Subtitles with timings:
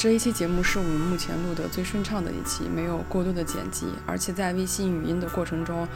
[0.00, 5.86] 这一期节目是我们目前录的最顺畅的一期，没有过多的剪辑，而且在微信语音的过程中，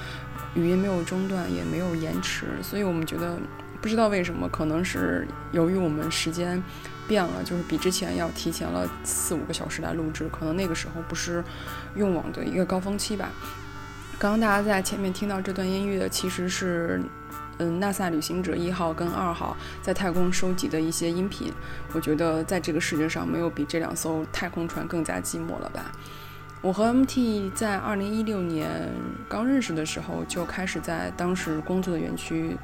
[0.52, 3.38] 语音没有中断，也没有延迟，所以我们觉得
[3.80, 6.62] 不知道为什么，可能是由于我们时间
[7.08, 11.42] 变了，就是比之前要提前了四五个小时来录制，可能那个时候不是
[11.96, 13.30] 用网的一个高峰期吧。
[14.18, 17.00] 刚刚大家在前面听到这段音乐，其实是。
[17.58, 21.52] 嗯，NASA 旅行者一号跟二号在太空收集的一些音频，
[21.92, 25.92] 我觉得在这个世界上没有比这两艘太空船更加寂寞了吧。
[26.60, 28.90] 我和 MT 在2016年
[29.28, 32.56] 刚认识的时候就开始在当时工作的园区，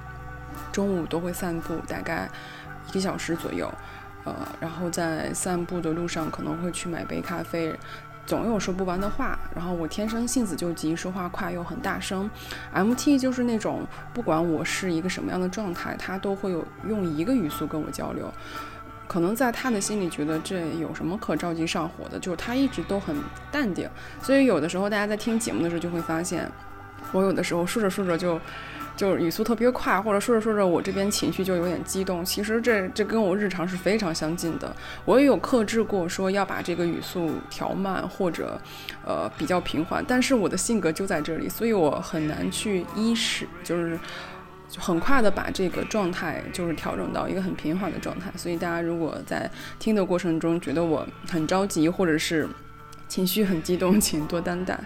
[0.73, 2.29] 中午都会散步，大概
[2.89, 3.73] 一个小时左右。
[4.25, 7.75] 呃，然后在散步的路上可能会去买杯咖啡。
[8.31, 12.31] 总有说不完的话，然后我天生性子就急，说话快又很大声。
[12.73, 18.33] MT 就是那种不管我是一个什么样的状态，他都会有用一个语速跟我交流。
[19.09, 23.17] 可能在他的心里觉得这有什么可着急上火的，就是他一直都很
[23.51, 23.91] 淡定。
[24.23, 26.49] 所以有的时候大家在听节目的时候就会发现，
[27.11, 28.41] 我有的时候说着说着就。
[29.01, 32.23] 就是语速特别快，或者说着说着我这边情绪就有点激动。
[32.23, 34.77] 其实这这跟我日常是非常相近的。
[35.07, 38.61] 我也有克制过，说要把这个语速调慢或者，
[39.03, 40.05] 呃比较平缓。
[40.07, 43.99] 但是我的性格就在这里，所以我很难去一时就是
[44.77, 48.31] 很快的把这个状态就是调整到一个很平缓的状态。
[48.37, 52.47] 所以大家如果在听的过程中觉得我很着急或者是
[53.09, 54.79] 情绪很激动， 请多担待。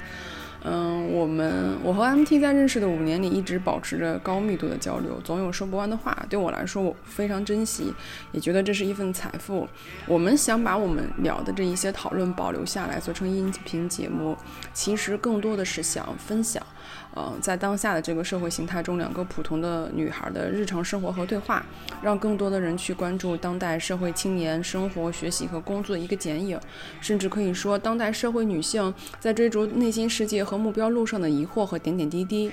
[0.66, 6.16] 嗯，我们我和 MT 在认识的五年里一直保持着高密度的交流，总有说不完的话。
[6.30, 7.92] 对我来说，我非常珍惜，
[8.32, 9.68] 也觉得这是一份财富。
[10.06, 14.34] 我们想把我们聊的这一些讨论保留下来，做成音频节目，
[14.72, 16.66] 其实更多的是想分享。
[17.14, 21.64] 呃，在当下的这个社会形态中，两个普通的女孩的日常生活和对话，
[22.02, 26.58] 让更多的人去关注当代社会青年生活、学习和工作的一个剪影，
[27.00, 32.50] 甚至可以说，当代社会女性在追逐内心世界和目标路上的疑惑和点点滴滴。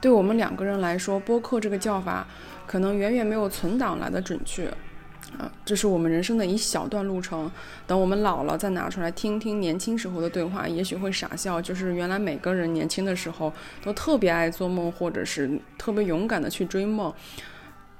[0.00, 2.26] 对我们两个人来说，播客这个叫法，
[2.66, 4.72] 可能远远没有存档来的准确。
[5.38, 7.50] 啊，这是我们人生的一小段路程。
[7.86, 11.60] 等我们老了，再拿出来听听年轻时候的对话，也许会傻笑。
[11.60, 13.52] 就是原来每个人年轻的时候
[13.82, 17.12] 都特别爱做梦，或者是特别勇敢的去追梦。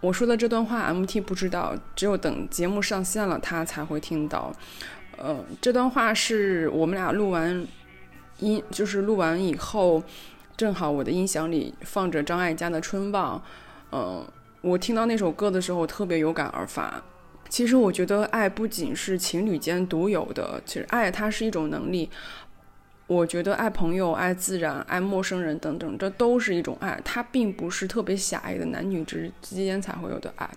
[0.00, 4.52] 我说的这段话，MT 不知道，只有等节目上线了，他才会听到。
[5.18, 7.66] 呃，这段话是我们俩录完
[8.38, 10.02] 音，就是录完以后，
[10.56, 13.38] 正好我的音响里放着张艾嘉的《春望》。
[13.92, 14.26] 嗯，
[14.62, 17.02] 我听到那首歌的时候，特别有感而发。
[17.50, 22.08] 其实我觉得爱不仅是情侣间独有的，其实爱它是一种能力。
[23.08, 30.48] 我觉得爱朋友、爱自然、爱陌生人等等，这都是一种爱，它并不是特别狭隘的男女之之间才会有的爱。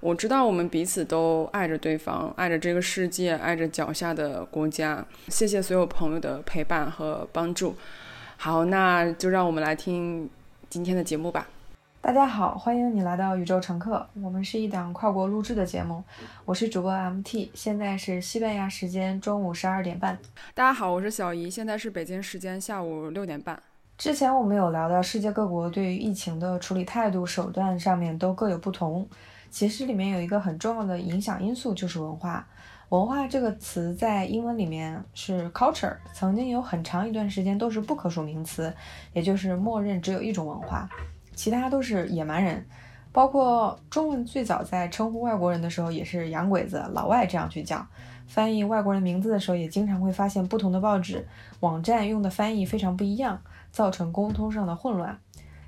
[0.00, 5.02] 我知道我们彼此都爱着对方，爱着这个世界，爱着脚下的国家。
[5.28, 7.74] 谢谢所有朋友的陪伴和帮助。
[8.36, 10.28] 好，那就让我们来听
[10.68, 11.48] 今天的节目吧。
[12.00, 14.06] 大家好，欢迎你来到宇宙乘客。
[14.22, 16.02] 我们是一档跨国录制的节目，
[16.44, 20.16] 我是主播 MT，现在是西班牙时间中午十二点半。
[20.54, 23.60] 大家好，我是小姨，现在是北京时间下午六点半。
[23.98, 29.06] 之前我们有聊到世界各国对于疫情的处理态度、手段上面都各有不同。
[29.50, 32.46] 其实里面有一个很重要的影响因素就是文化。
[32.90, 38.72] 文化这个词在英文里面是 culture，曾经有很长一段时间都是不可数名词，
[39.12, 40.88] 也就是默认只有一种文化。
[41.38, 42.66] 其他都是野蛮人，
[43.12, 47.86] 包括中文最早在称呼外国人的时候也是洋鬼子、老外这样去叫。
[48.26, 51.24] 翻译外国人名字的时候，也经常会发现不同的报纸、
[51.60, 53.40] 网站用的翻译非常不一样，
[53.70, 55.16] 造成沟通上的混乱。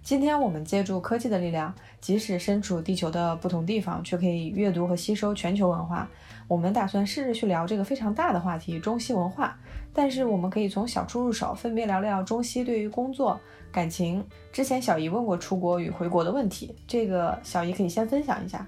[0.02, 6.08] 今天我们借助科技的力量，即使身处地球的不同地方，却可以阅读和吸收全球文化。
[6.48, 9.56] 我们打算试着去聊这个非常大的话题——中西文化。
[9.92, 13.38] 但是我们可以从小处入手，分别聊聊中西对于工作。
[13.72, 18.66] 感情之前，小姨问过出国与回国的问题，这个小姨可以先分享一下。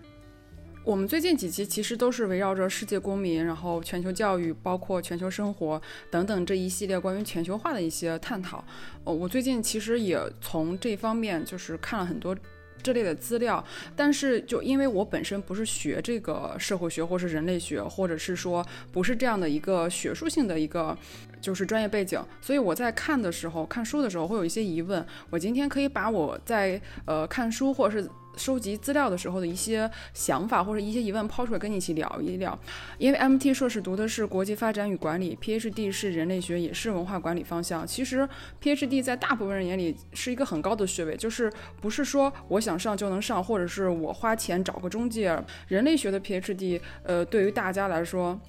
[0.85, 8.65] 我们最近几期其实都是围绕着世界公民，然后全球教育，包括全球生活等等这一系列关于全球化的一些探讨。
[9.05, 12.37] 呃，我最近其实也从这方面就是看了很多。
[12.82, 13.64] 这类的资料，
[13.94, 20.96] 但是就因为我本身不是学这个社会学或是人类学，或者是说不是这样的一个学术性的一个
[21.40, 25.05] 就是专业背景，所以我在看的时候看书的时候会有一些疑问。
[25.31, 28.08] 我今天可以把我在呃看书或者是。
[28.37, 32.58] 收集资料的时候的一些想法或者一些疑问抛出来跟你一起聊一聊，
[32.99, 37.87] 因为 MT 硕士读的是国际发展与管理，PhD 是人类学也是文化管理方向。
[37.87, 38.29] 其实
[38.62, 45.38] PhD 在大部分人眼里是一个很高的学位，就是不是说我想上就能上，或者是我花钱找个中介。
[45.69, 48.40] 人类学的 PhD，呃，对于大家来说。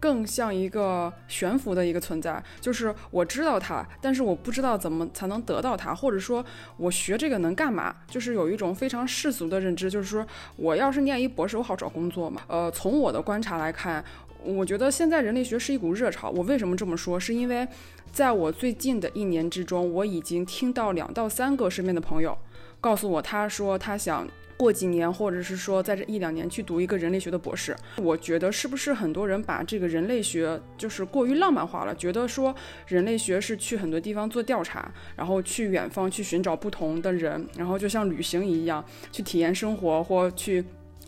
[0.00, 6.42] 更像一个悬浮的一个存在，就是我知道它，但是我不知道怎么才能得到它，或者说
[6.78, 7.94] 我学这个能干嘛？
[8.08, 10.26] 就是有一种非常世俗的认知，就是说
[10.56, 12.40] 我要是念一博士，我好找工作嘛。
[12.48, 14.02] 呃，从我的观察来看，
[14.42, 16.30] 我觉得现在人类学是一股热潮。
[16.30, 17.20] 我为什么这么说？
[17.20, 17.68] 是因为
[18.10, 22.36] 在我最近的一年之中，我已经听到两到三个身边的朋友
[22.80, 24.26] 告诉我，他说他想。
[24.60, 31.94] 过几年，或者是说在这一两年去读一个人类学的博士，我觉得是不是很多人把这个人类学就是过于浪漫化了？
[31.94, 32.54] 觉得说
[32.86, 40.62] 人类学是去很多地方做调查，然后去远方去寻找不同的人，然后就像旅行一样去体验生活或去。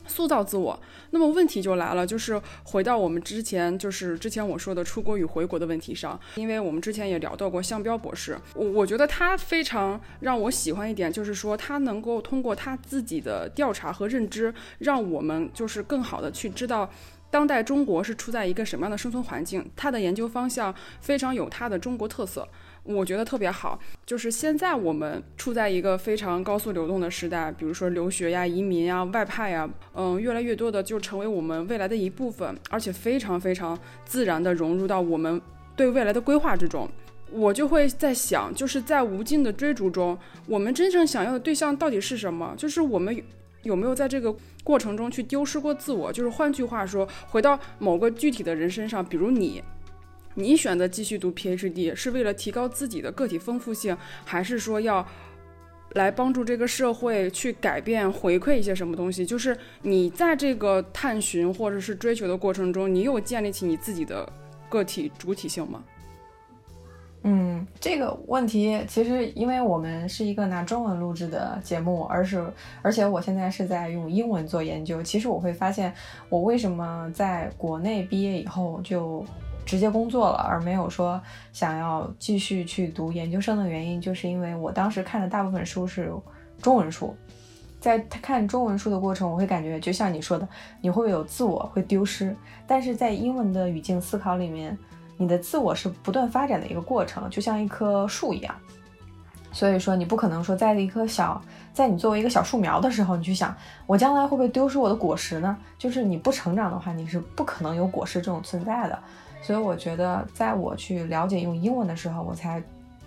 [0.07, 0.79] 塑造自我，
[1.11, 16.91] 那么问题就来了，就是回到我们之前，就是之前我说的出国与回国的问题上，因为我们之前也聊到过向彪博士，我我觉得他非常让我喜欢一点，就是说他能够通过他自己的调查和认知，让我们就是更好的去知道。
[17.31, 19.65] 当代中国是处在一个什么样的生存环境？
[19.75, 22.47] 他的研究方向非常有他的中国特色，
[22.85, 23.79] 我觉得特别好。
[24.05, 35.41] 就是现在我们处在一个非常高速流动的时代，比如说留学呀、移民呀、外派呀，嗯，越来越多的就成为我们未来的一部分，而且非常非常自然的融入到我们
[35.77, 36.89] 对未来的规划之中。
[37.31, 42.55] 我就会在想，就是在无尽的追逐中，我们真正想要的对象到底是什么？
[42.57, 43.23] 就是我们。
[43.65, 44.35] 有没有在这个
[44.65, 46.13] 过程中去丢失过自我？
[46.13, 49.63] 就是换句话说，回到某个具体的人身上，比如你，
[50.35, 55.07] 你选择继续读 PhD 是为了提高自己的个体丰富性，还是说要
[55.95, 59.27] 来帮助这个社会去改变、回馈一些什么东西？
[59.27, 64.27] 就是你在这个探寻或者是追求的过程中，你有建立起你自己的
[64.69, 65.85] 个体主体性吗？
[67.25, 72.45] 嗯，这个问题其实，因为我们是一个拿中文录制的节目，而是
[72.83, 75.01] 而且我现在是在用英文做研究。
[75.01, 75.95] 其实我会发现，
[76.29, 79.25] 我为什么在国内毕业以后就
[79.65, 81.21] 直接工作了，而没有说
[81.53, 86.13] 想要继续去读研究生的原因，就是因为我当时看的大部分书是
[86.61, 87.17] 中文书，
[87.81, 90.49] 在看中文书的过程，我会感觉就像你说的，
[90.81, 92.37] 你会有自我会丢失，
[92.67, 94.77] 但是在英文的语境思考里面。
[95.19, 98.53] 你的自我是不断发展的一个过程，就像一棵树一样。
[99.53, 101.41] 所以说，你不可能说在一棵小，
[101.73, 103.55] 在你作为一个小树苗的时候，你去想
[103.87, 105.57] 我将来会不会丢失我的果实呢？
[105.79, 108.99] 就是你不成长的话，你是不可能有果实这种存在的。
[109.43, 112.63] 所以我觉得，在我去了解用英文的时候，我才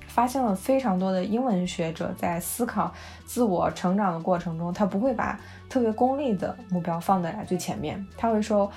[0.08, 2.94] 发现了非常多的英文学者在思考
[3.26, 8.72] 自我成长的过程中，他不会把特别功利的目标放在最前面，他会说。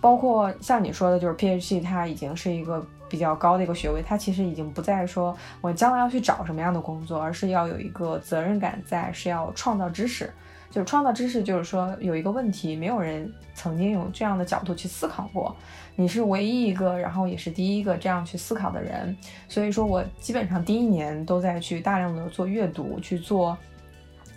[0.00, 10.30] 包括像你说的，就是 PhD，它已经是一个比较高的一个学位，它其实已经不再说我将来要去找什么样的工作，而是要有一个责任感在，是要创造知识。
[10.70, 15.56] 就是创造知识，就是说有一个问题，没有人曾经用这样的角度去思考过，
[15.96, 19.16] 你是唯一一个，然后也是第一个这样去思考的人。
[19.48, 23.56] 所以说我基本上第一年都在去大量的做阅读，去做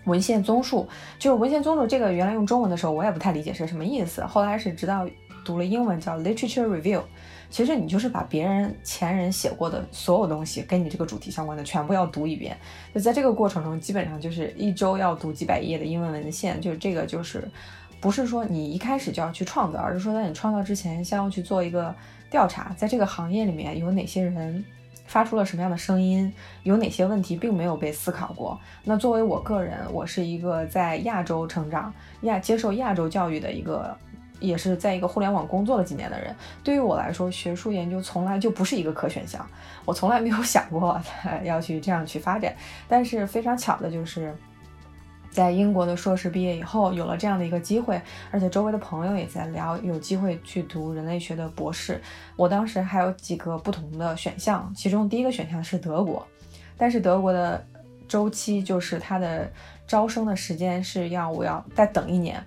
[0.06, 0.88] 文献综述。
[1.20, 5.08] 就是文献综述这个，原来用中文的时候我也不太理解是什么意思，后来是直到。
[5.46, 7.02] 读了英文叫 literature review，
[7.50, 12.58] 其实你就是把别人前人写过的所有东西跟你这个主题相关的全部要读一遍。
[12.94, 16.60] 就在这个过程中，基本上就是一周要读几百页的英文文献。
[16.60, 17.48] 就是这个就是
[18.08, 21.94] 不是说你一开始就要去创造，而是说在你创造之前，先要去做一个
[22.32, 24.64] 调查，在这个行业里面有哪些人
[25.06, 26.34] 发出了什么样的声音，
[26.64, 28.58] 有哪些问题并没有被思考过。
[28.86, 33.94] 那作为我个人，我是一个在亚洲成长、亚接受亚洲教育的一个。
[34.40, 39.44] 也是在一个互联网工作了几年的人，对于我来说，学术研究从来就不是一个可选项，
[39.84, 41.02] 我从来没有想过
[41.44, 42.56] 要去这样去发展。
[42.88, 44.38] 但是非常巧的就是，
[45.30, 52.02] 在英国的硕士毕业以后，有了这样的一个机会，而且周围的朋友也在聊，有机会去读人类学的博士。
[52.36, 56.26] 我当时还有几个不同的选项，其中第一个选项是德国，
[56.78, 57.64] 但是德国的
[58.08, 59.52] 周期就是它的
[59.86, 62.44] 招生的时间是要我要再等一年。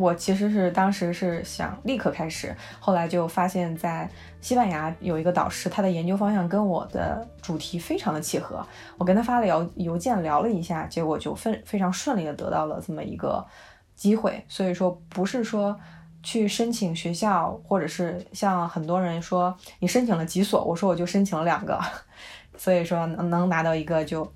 [0.00, 4.08] 我其实是当时是想立刻开始，后来就发现，在
[4.40, 8.66] 西班牙有一个导师，他的研究方向跟我的主题非常的契合。
[8.96, 13.46] 我跟他发了邮邮件聊了一下，结果就非非常顺利的得到了这么一个
[13.94, 14.42] 机会。
[14.48, 15.78] 所以说，不是说
[16.22, 21.78] 去申请学校，或者是像很多人说你申请了几所，我说我就申请了两个，
[22.56, 24.26] 所以说能能拿到一个就。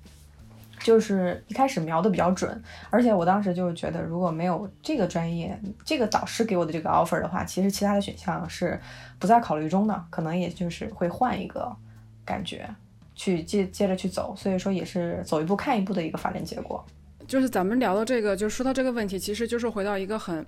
[0.85, 2.61] 就是一开始瞄的比较准，
[2.91, 8.79] 而且我当时就是觉得，如果没有这个专业，这个导师给我的这个 offer 的话，其实其他的选项是
[9.17, 11.75] 不在考虑中的，可能也就是会换一个
[12.23, 12.69] 感觉
[13.15, 16.85] 去接接着去走，所以说也是走一步看一步的一个发展结果。
[17.25, 20.45] 就是咱们聊的这个，就说到这个问题，其实就是回到一个很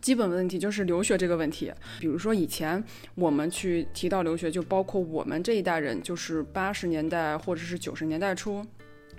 [0.00, 1.72] 基本问题就是留学这个问题。
[2.00, 2.82] 比如说以前
[3.14, 8.66] 我们去提到留学，就包括我们这一代人，就是八十年代或者是九十年代初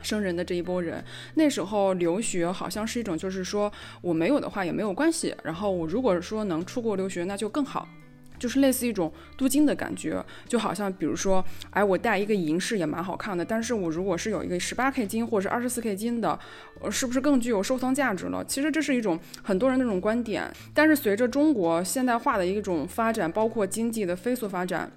[0.01, 1.03] 生人的这一波人，
[1.35, 7.87] 那时候留学好像是一种，就是说我没有的话也没有关系，然后我如果说能出国留学，那就更好。
[8.39, 16.37] 就是类似一种镀金的感觉，就好像比如说，哎，我戴一个银饰也蛮好看的，但是我如果是有一个十八 K 金或者是二十四 K 金的，
[16.91, 18.45] 是不是更具有收藏价值了？
[18.45, 24.91] 其实这是一种很多人那种观点，但是随着中国现代化的一种发展，包括经济的飞速发展，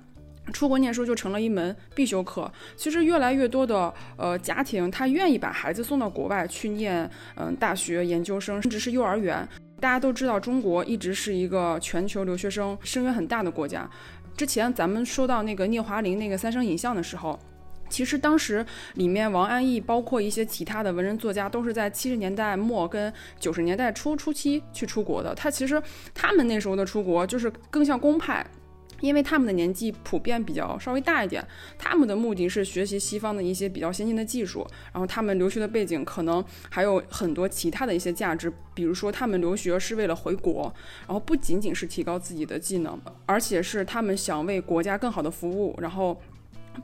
[0.52, 2.50] 出国念书就成了一门必修课。
[2.76, 9.48] 其实越来越多的呃家庭，他愿意把孩子送到国外去念，嗯，大学、研究生，甚至是幼儿园。
[9.80, 13.88] 大家都知道，中国一直是一个全球留学生生源很大的国家。
[14.36, 17.38] 之前咱们说到那个聂华苓那个三生影像的时候，
[17.88, 18.64] 其实当时
[18.94, 25.34] 里面王安忆，包括一些其他的文人作家，都是在七十年代末跟九十年代初初期去出国的。
[25.34, 25.82] 他其实
[26.14, 28.46] 他们那时候的出国，就是更像公派。
[29.00, 31.46] 因为他们的年纪普遍比较稍微大一点，
[31.78, 40.72] 他们的目的是学习西方的一些比较先进的技术，然后他们留学的背景可能还有很多其他的一些价值，比如说他们留学是为了回国，
[41.06, 46.20] 然后不仅仅是提高自己的技能，而且是他们想为国家更好的服务，然后。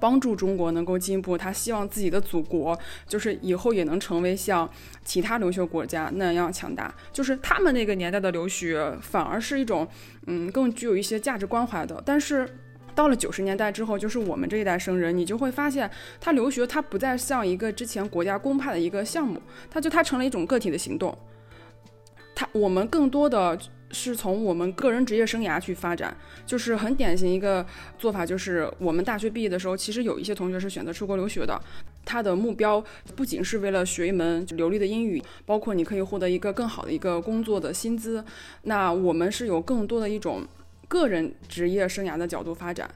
[0.00, 4.69] 帮助中国能够进步，他希望自己的祖国就是以后也能成为像
[5.05, 6.95] 其他留学国家那样强大。
[7.12, 9.87] 就是他们那个年代的留学，反而是一种，
[10.26, 12.02] 嗯，更具有一些价值关怀的。
[12.05, 12.49] 但是
[12.95, 15.90] 到了九十年代之后，就是我们这一代生人，你就会发现，
[16.21, 19.40] 他留学他不再像一个之前国家公派的一个项目，
[19.71, 21.16] 他就他成了一种个体的行动。
[22.35, 23.59] 他我们更多的。
[23.90, 27.64] 是从我们个人职业生涯去发展，就是很典型一个
[27.99, 31.61] 做法，就是我们大学毕业的时候，其实有一些同学是选择出国留学的，
[32.05, 32.83] 他的目标
[33.14, 38.25] 不仅是为了学一门流利的英语，包括你可以获得一个更好的一个工作的薪资。
[38.62, 40.45] 那我们是有更多的一种
[40.88, 42.90] 个人职业生涯的角度发展。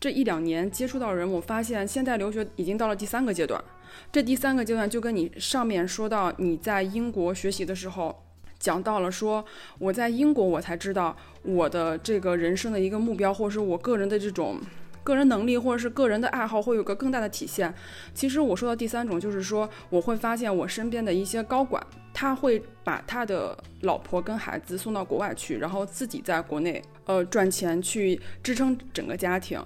[0.00, 3.62] 这一两年接触到人，我发现现在留学已经到了第三个阶段。
[4.10, 8.24] 这第三个阶段就跟你上面说到你在英国学习的时候。
[8.62, 9.44] 讲到了说，
[9.80, 14.60] 我在英国，我才知道我的这个人生的一个目标，或者是我个人的这种
[15.02, 17.74] 个人能力，或者是个人的爱好，会有个更大的体现。
[18.14, 29.60] 其实我说的第三种，就是说我会发现我身边的一些高管，他会把他的老婆跟孩子送到国外去，然后自己在国内呃赚钱去支撑整个家庭。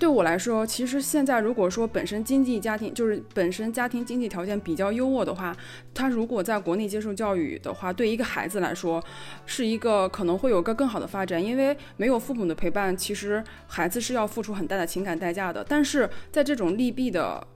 [0.00, 5.54] 对我来说，其实现在如果说本身经济家庭就是本身家庭经济条件比较优渥的话，
[5.92, 9.04] 他如果在国内接受教育的话，对一个孩子来说，
[9.44, 11.44] 是一个可能会有个更好的发展。
[11.44, 15.62] 因为没有父母的陪伴，其实孩子是要付出很大的情感代价的。
[15.68, 17.46] 但是在这种利弊的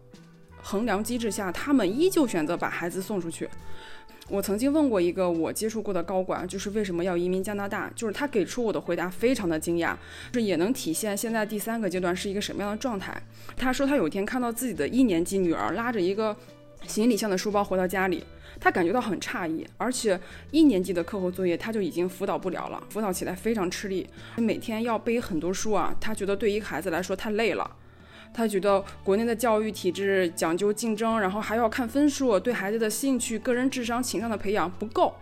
[0.60, 3.48] 衡量机制下，他们依旧选择把孩子送出去。
[4.31, 7.90] 我曾经问过一个我接触过的高管，就是为什么要移民加拿大？
[7.95, 9.95] 就是他给出我的回答非常的惊讶，
[10.33, 13.14] 这也能体现现在第三个阶段是一个什么样的状态。
[13.57, 16.35] 他说他有一天看到自己的一年级女儿拉着一个
[16.87, 18.25] 行李箱的书包回到家里，
[18.59, 20.19] 他感觉到很诧异，而且
[20.50, 27.71] 一年级的课后作业他就已经辅导不了了，辅导起来非常吃力，每天要背很多书啊，他觉得对一个孩子来说太累了。
[28.34, 35.14] 他觉得国内的教育体制讲究竞争，然后还要看分数，对孩子的兴趣、个人智商、情商的培养不够。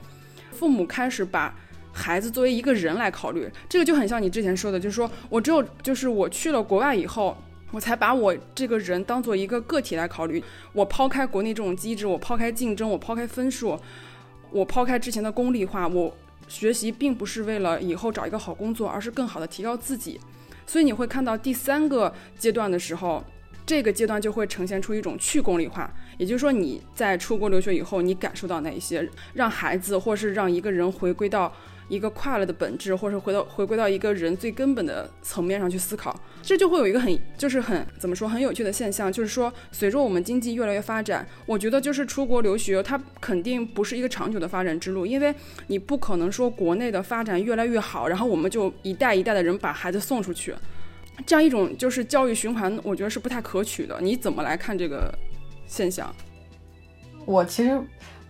[0.50, 1.54] 父母开始把
[1.92, 7.36] 孩子作为一个人来考虑，这个就很像你之前说的，就是说我只有就是我去了国外以后，
[7.70, 10.42] 我才把我这个人当做一个个体来考虑。
[10.72, 13.78] 我抛开国内这种机制，我抛开竞争，我抛开分数，
[14.50, 16.14] 我抛开之前的功利化，我
[16.48, 20.18] 学习并不是为了以后找一个好工作，而是更好的提高自己。
[20.72, 23.22] 所以你会看到第三个阶段的时候，
[23.66, 31.52] 这个阶段就会呈现出一种去功利化，也就是说你在出国留学以后，你感受到哪一些让孩子或是让一个人回归到。
[31.92, 45.34] 一个快乐的本质，或者回到回归到一个人最根本的层面上去思考，这就会有一个很就是很怎么说很有趣的现象，就是说随着我们经济越来越发展，我觉得就是出国留学它肯定不是一个长久的发展之路，因为
[45.66, 50.54] 你不可能说国内的发展越来越好，然后我们就一代一代的人把孩子送出去，
[51.26, 54.00] 这样一种就是教育循环，我觉得是不太可取的。
[54.00, 55.12] 你怎么来看这个
[55.66, 56.10] 现象？
[57.26, 57.78] 我其实。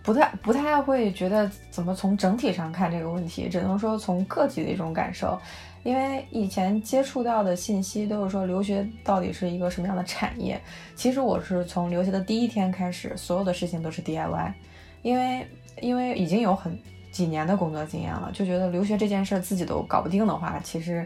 [0.03, 5.39] 不太不太会觉得怎么从整体上看这个问题，只能说从个体的一种感受，
[5.83, 10.61] 因为以前接触到的信息都是说留学到底是一个什么样的产业。
[10.93, 14.53] 其实我是从留学的第一天开始，所有的事情都是 DIY，
[15.03, 15.47] 因为
[15.79, 16.77] 因为已经有很
[17.11, 21.05] 几年的工作经验了，就觉得留学这件事自己都搞不定的话，其实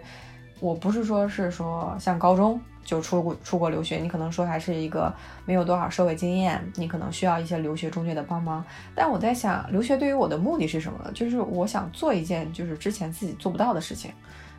[0.60, 5.14] 我不是说是说像高中就出国出国留学，你可能说还是一个
[5.44, 8.64] 没有多少社会经验，你可能需要一些留学中介的帮忙。
[8.96, 11.12] 但我在想，留学对于我的目的是什么呢？
[11.14, 14.10] 就是我想做一件就是之前自己做不到的事情。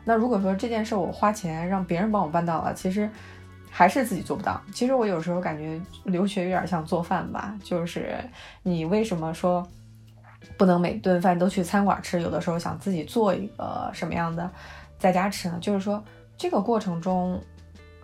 [0.05, 3.09] 那如果说这件事我花钱让别人帮我办到了，其实
[3.71, 4.61] 还是自己做不到。
[4.71, 8.15] 其实我有时候感觉留学有点像做饭吧，就是
[8.61, 9.67] 你为什么说
[10.55, 12.21] 不能每顿饭都去餐馆吃？
[12.21, 14.47] 有的时候想自己做一个什么样的
[14.99, 15.57] 在家吃呢？
[15.59, 16.03] 就是说
[16.37, 17.41] 这个过程中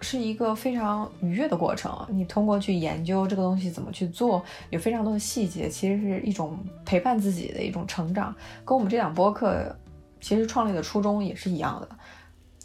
[0.05, 1.91] 是一个非常愉悦的过程。
[2.09, 9.75] 你通过去研究这个东西怎么去做，有非常多的细节，其实是一种陪伴自己的一种成长，跟我们这档播客。
[10.21, 11.89] 其实创立的初衷也是一样的，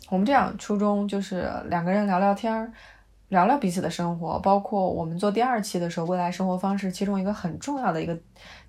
[0.09, 2.73] 我们这样初衷就是两个人聊聊天儿，
[3.29, 8.19] 聊聊彼此的生活，包括我们做第二期的时候，未来生活方式，其中一个很重要的一个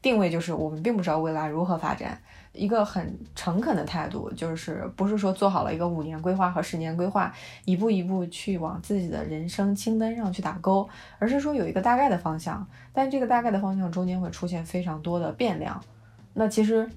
[0.01, 2.22] 定位就是我们并不知道未来如何发展，
[2.53, 7.34] 一个很诚恳的态度，就是不是说做好了一个五年规划和十年规划，
[7.65, 10.88] 一步一步去往自己的人生清单上去打勾，
[11.20, 15.81] 而是说有一个大概的方向，但这个大概的方向中间会出现非常多的变量，
[16.34, 16.89] 那其实。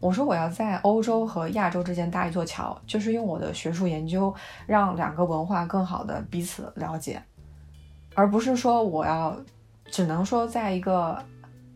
[0.00, 4.32] 我说我要在欧洲和亚洲之间搭一座桥，就是用我的学术研究
[4.64, 7.20] 让两个文化更好的彼此了解，
[8.14, 9.36] 而不是说我要
[9.86, 11.20] 只能说在一个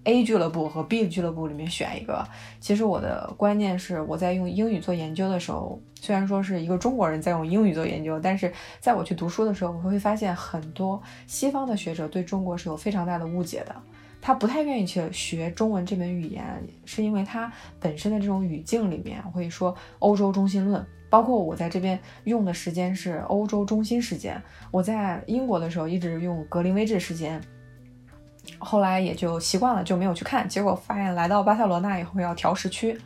[0.04, 2.26] A 俱乐部和 B 俱乐部里面选一个。
[2.60, 13.74] 其实我的观念是，我在用英语做研究的时候，虽然说是一个中国人在用英语做研究，但是在我去读书的时候，我会发现很多西方的学者对中国是有非常大的误解的。
[14.20, 16.44] 他不太愿意去学中文这门语言，
[16.84, 20.84] 是因为他本身的这种语境里面会说欧洲中心论。
[21.10, 27.38] 包括我在这边用的时间是欧洲中心时间，我在英国的时候一直用格林威治时间，
[28.58, 30.48] 后来也就习惯了，就没有去看。
[30.48, 32.98] 结果发现来到巴塞罗那以后要调时区，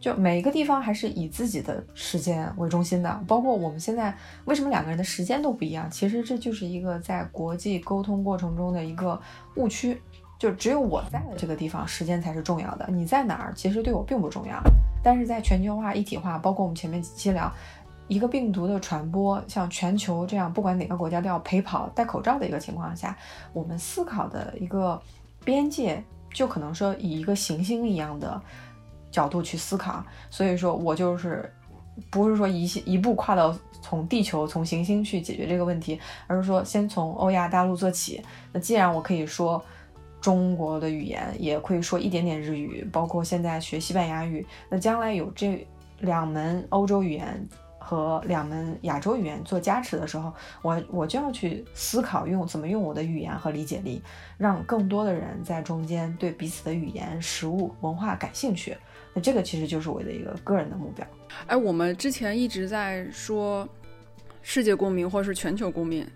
[0.00, 3.20] 就每一个地方还是以自己的时间为中心的。
[3.26, 9.20] 包括我们现在为什么两个人的时间都不一样，其实这就是一个在国际沟通过程中的一个
[9.56, 10.00] 误区。
[10.38, 12.84] 就只有我在的这个地方，时间才是重要的。
[12.90, 14.60] 你在哪儿，其实对我并不重要。
[15.00, 17.48] 但是在全球化、一体化，包括我们前面几期聊
[18.08, 23.16] 一个病毒的传播，像全球这样，不管哪个国家都要陪跑、戴口罩的一个情况下，
[23.52, 25.00] 我们思考的一个
[25.44, 28.40] 边界，就可能说以一个行星一样的
[29.10, 30.04] 角度去思考。
[30.30, 31.52] 所以说我就是
[32.10, 38.22] 不是说一一步跨到从地球、从行星去解决这个问题，而是说先从欧亚大陆做起。
[38.52, 39.62] 那既然我可以说。
[40.22, 44.46] 中国的语言也可以说一点点日语，包括现在学西班牙语。
[44.68, 45.66] 那将来有这
[45.98, 47.44] 两门欧洲语言
[47.82, 54.00] 和两门亚洲语言做加持的时候，我我就要去思考用怎么用我的语言和理解力，
[54.38, 58.76] 让更多的人在中间对彼此的语言、食物、文化感兴趣。
[59.12, 61.06] 那这个其实就是我的一个个人的目标。
[61.46, 63.68] 哎，我们之前一直在说
[64.40, 66.06] 世界公民或是全球公民。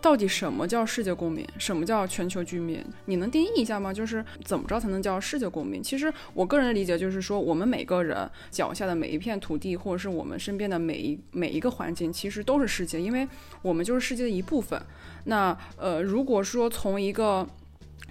[0.00, 1.46] 到底什么叫世界公民？
[1.58, 2.82] 什么叫全球居民？
[3.04, 3.92] 你能定义一下吗？
[3.92, 5.82] 就是怎么着才能叫世界公民？
[5.82, 13.28] 其实我个人的理解就是说，我们每个人脚下的每一片土地，或者是我们身边的每一每一个环境，其实都是世界，因为
[13.60, 14.80] 我们就是世界的一部分。
[15.24, 17.46] 那呃，如果说从一个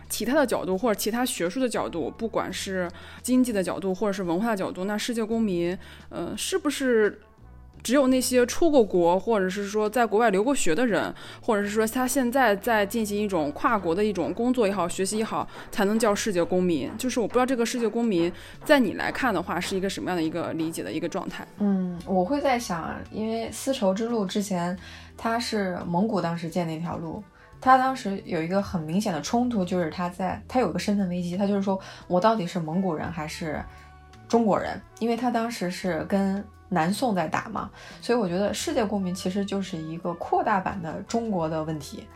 [0.10, 2.88] 其他的角度，或者其他学术的角度，不管是
[3.24, 5.78] 经济的角度，或者是文化的角度，那世界公民，
[6.10, 7.20] 呃，是不是？
[7.84, 16.90] 只有那些出过国，或者是说在国外留过学的人，或者是说他现在在进行一种跨国的一种工作也好，学习也好，才能叫世界公民。
[16.98, 18.32] 就是我不知道这个世界公民，
[18.64, 21.48] 在你来看的话，是一个什么样的一个理解的一个状态？
[21.60, 24.78] 嗯，我会在想，因为丝绸之路之前，
[25.18, 27.24] 它是蒙古当时建那条路，
[27.62, 33.64] 他当时有一个很明显的冲突，就是他在他有个身份危机，他就是说我到底是蒙古人还是
[34.28, 34.80] 中国人？
[35.00, 36.44] 因为他当时是跟。
[36.70, 37.70] 南宋在打嘛，
[38.02, 42.08] 所以我觉得世界公民其实就是一个扩大版的中国的问题。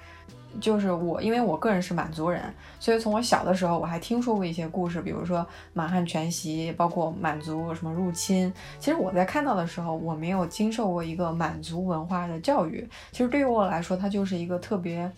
[0.61, 2.39] 就是我，因为我个人是满族人，
[2.79, 8.53] 所以从我小的时候我还听说过一些故事，比如说满汉全席，包括满族什么入侵。
[8.77, 12.87] 其实我在看到的时候，我没有经受过一个满族文化的教育。
[13.11, 15.11] 其实对于我来说，它就是一个特别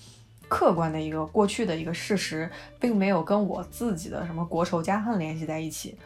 [0.47, 5.97] 客观的一个过去的一个事实，并没有跟我自己的什么国仇家恨联系在一起。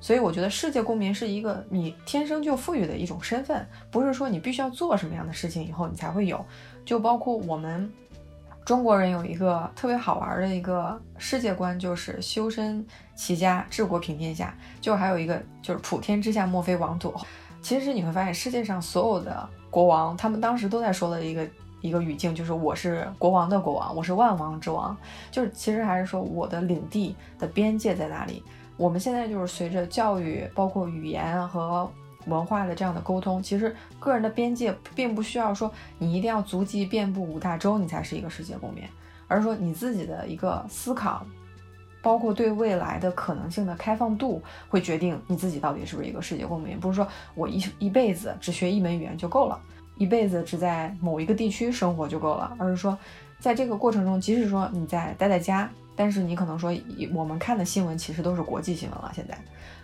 [0.00, 6.44] 所以我觉得世界公民是一个你天生就赋予的一种身份，不是说你必须要做什么样的事情以后你才会有。
[6.84, 7.92] 就包括我们
[8.64, 14.54] 中国人有一个特别好玩的一个世界观，就是修身齐家治国平天下。
[14.80, 17.12] 就还有一个就是普天之下莫非王土。
[17.60, 21.48] 其实你会发现世界上所有的国王，他们当时都在说的一个
[21.80, 24.96] 一个语境，就是我是国王的国王，我是万王之王。
[25.30, 28.42] 就是其实还是说我的领地的边界在哪里。
[28.78, 31.90] 我们现在就是随着教育，包括语言和
[32.26, 33.42] 文化的这样的沟通。
[33.42, 38.84] 其实个人的边界并不需要说你一定要足迹遍布五大洲，你才是一个世界公民，
[39.26, 41.26] 而是说你自己的一个思考，
[42.00, 46.78] 包括对未来的可能性的开放度，会决定你自己到底是不是一个世界公民。
[46.78, 49.60] 不是说我一一辈子只学一门语言就够了，
[49.96, 52.96] 一辈子只在某一个地区生活就够了，而是说
[53.40, 55.68] 在这个过程中，即使说你在待在家。
[55.98, 56.72] 但是你可能说，
[57.12, 59.10] 我们看的新闻其实都是国际新闻了。
[59.12, 59.36] 现在，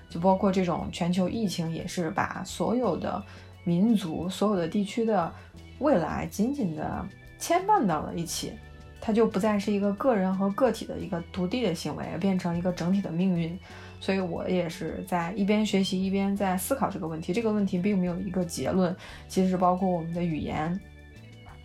[0.08, 3.20] 就包括这种全球疫情，也是把所有的
[3.64, 5.32] 民族、所有的地区的
[5.80, 7.04] 未来紧紧的
[7.36, 8.52] 牵绊到了一起。
[9.00, 13.58] 它就不再是一个个人和个体的一个独立的行为，变成一个整体的命运。
[14.00, 17.32] 所以我也是在一边学习一边在思考这个问题。
[17.32, 18.94] 这个问题并没有一个结论，
[19.26, 20.78] 其实包括我们的语言，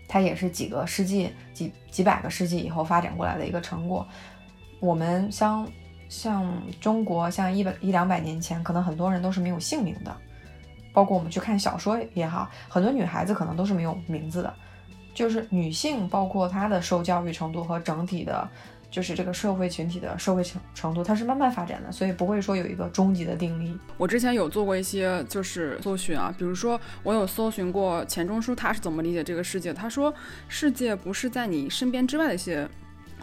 [0.07, 4.07] 它也是几个世纪、几几百个世纪以后发展过来的一个成果。
[4.79, 5.67] 我们像
[6.07, 10.15] 像中国，像一百一两百年前，可能很多人都是没有姓名的，
[10.93, 14.53] 包括我们去看小说也好，很多女孩子可能都是没有名字的。
[15.13, 18.47] 就是女性，包括她的受教育程度和整体的，
[18.89, 23.77] 就是这个社会群体的社会程程度，它是慢慢发展的，所以不会说有一个终极的定力。
[23.97, 29.73] 我之前有做过一些就是搜寻啊，比如说我有搜寻过钱钟书，他是怎么理解这个世界？
[29.73, 30.13] 他说，
[30.47, 32.69] 世界不是在你身边之外的一些。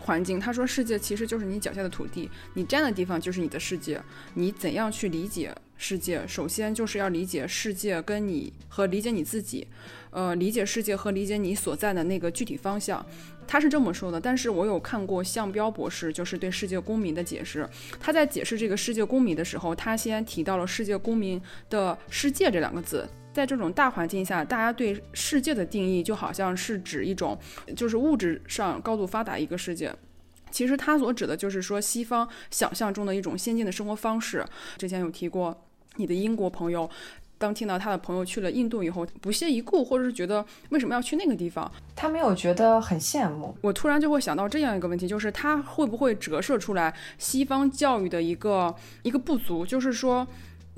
[0.06, 4.00] 环境，他说世界其实就是你脚下的土地，你站的地方就是你的世界。
[4.34, 6.24] 你怎样去理解世界？
[6.28, 9.66] 首先就是要理解世界跟你和理解你自己，
[10.10, 13.04] 呃，理解世界和理解你所在的那个具体方向。
[13.48, 14.20] 他是这么说的。
[14.20, 17.68] 但是我有看过向彪博士，就是对世界公民的解释。
[17.98, 23.08] 他在解释这个世界公民的时候，他先提到了世界公民的世界这两个字。
[23.37, 27.38] 在这种大环境下，大家对世界的定义就好像是指一种，
[27.77, 29.94] 就是物质上高度发达一个世界。
[30.51, 34.42] 其实它所指的就是说西方想象中的一种先进的生活方式。
[34.79, 35.55] 之前有提过，
[35.96, 36.88] 你的英国朋友，
[37.37, 43.55] 当听到他的朋友去了印度以后，不屑一顾，或者是觉得为什么要去那个地方，他没有觉得很羡慕。
[43.61, 50.27] 我突然就会想到这样一个问题，就是他会不会折射出来西方教育的一个一个不足，就是说。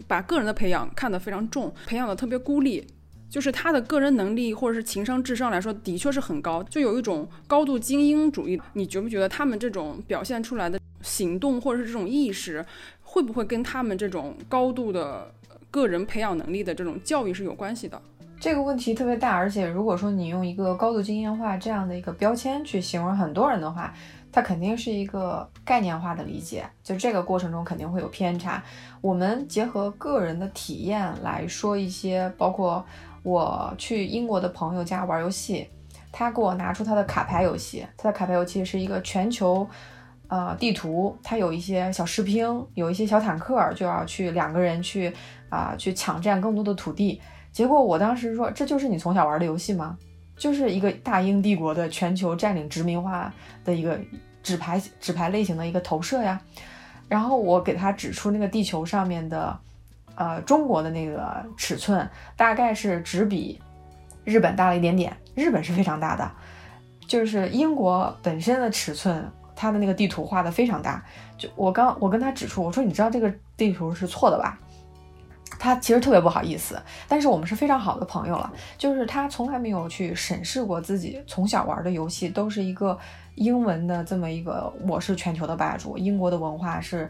[0.06, 2.86] 把个人的培养看得非常重，培养的特别孤立，
[3.28, 8.60] 就是他的个人能力或者是情商、智商来说，的确是很高，就有一种高度精英主义。
[8.74, 12.64] 你觉不觉得他们这种表现出来的行动或者是这种意识，
[13.02, 15.32] 会不会跟他们这种高度的
[15.70, 18.00] 个人培养能力的这种教育是有关系的？
[18.40, 23.92] 这个问题特别大，而且如果说你用一个高度精英化这样的一个标签去形容很多人的话。
[24.30, 28.62] 它肯定是一个概念化的理解，就这个过程中肯定会有偏差。
[29.00, 32.84] 我们结合个人的体验来说一些，包括
[33.22, 35.68] 我去英国的朋友家玩游戏，
[36.12, 39.66] 他给我拿出他的卡牌游戏，他的卡牌游戏是一个全球
[40.28, 45.12] 呃地图，它有一些小士兵，有一些小坦克，就要去两个人去
[45.48, 47.20] 啊去抢占更多的土地。
[47.50, 49.96] 结果我当时说，这就是你从小玩的游戏吗？
[50.38, 53.32] 就是一个大英帝国的全球占领殖民化
[53.64, 53.98] 的一个
[54.42, 56.40] 纸牌纸牌类型的一个投射呀，
[57.08, 59.58] 然后我给他指出那个地球上面的，
[60.14, 63.60] 呃，中国的那个尺寸大概是只比
[64.24, 66.30] 日本大了一点点，日本是非常大的，
[67.06, 71.04] 就是英国本身的尺寸，它的那个地图画的非常大，
[71.36, 74.58] 就我刚我跟他指出，我说你知道这个地图是错的吧？
[75.58, 78.52] 他其实特别不好意思，但是我们是非常好的朋友了。
[78.76, 82.98] 就是他从来没有去审视过自己从小玩的游戏，都是一个
[83.34, 87.08] 英文的这么一个，我是全球的霸主，英国的文化是。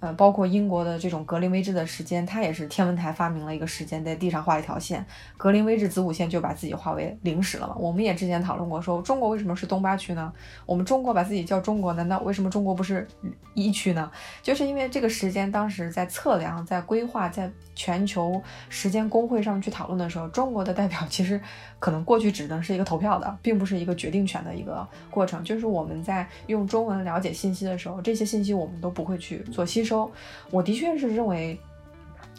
[0.00, 5.04] 呃，包括英国的这种格林威治的时间，它也是天文台发明了一个时间，在地上画一条线，
[5.36, 7.76] 格林威治子午线就把自己划为零时了嘛。
[7.78, 10.32] 我们也之前讨论过，说中国为什么是东八区呢？
[10.64, 13.06] 我们中国把自己叫中国，难道为什么中国不是
[13.52, 14.10] 一区呢？
[14.42, 21.38] 就是因为这个时间当时在测量、在规划、在全球时间工会上去讨论的时候，中国的代表其实
[21.78, 25.44] 可能过去只能是一个投票的，并不是一个决定权的一个过程。
[25.44, 29.89] 就是我们在用中文了解信息的时候，这些信息我们都不会去做吸收。
[29.90, 30.08] 收，
[30.52, 31.58] 我的确是认为，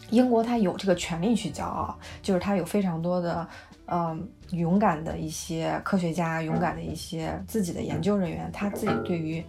[0.08, 3.46] 英国它有这个权利去骄傲，就是它有非常多的，
[3.84, 9.44] 嗯，勇敢的一些科学家，勇敢的一些自己的研究人员，他自己对于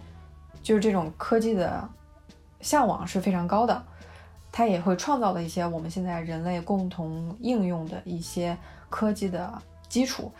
[0.62, 1.88] 就是这种科技的
[2.60, 3.82] 向往是非常高的，
[4.52, 8.54] 他也会创造了一些我们现在人类共同应用的一些
[8.90, 9.50] 科技的
[9.88, 10.30] 基础。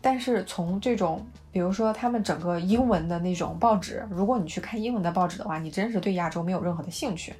[0.00, 1.24] 但是从这种，
[1.58, 7.34] 比如说他们整个英文的那种报纸，如果你去看英文的报纸的话，你真是对亚洲没有任何的兴趣。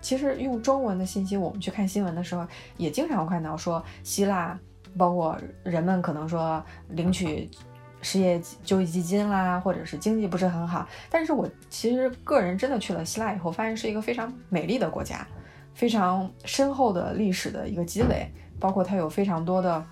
[0.00, 4.56] 其实用中文的信息，我们去看新闻的时候，也经常看到说希腊，
[4.96, 7.50] 包括人们可能说领取
[8.00, 10.86] 失业救济基金啦，或者是经济不是很好。
[11.10, 15.26] 但是我其实个人真的去了希腊以后，发现是一个非常美丽的国家。
[15.74, 19.84] 非常深厚的历史的一个积累，包括它有非常多的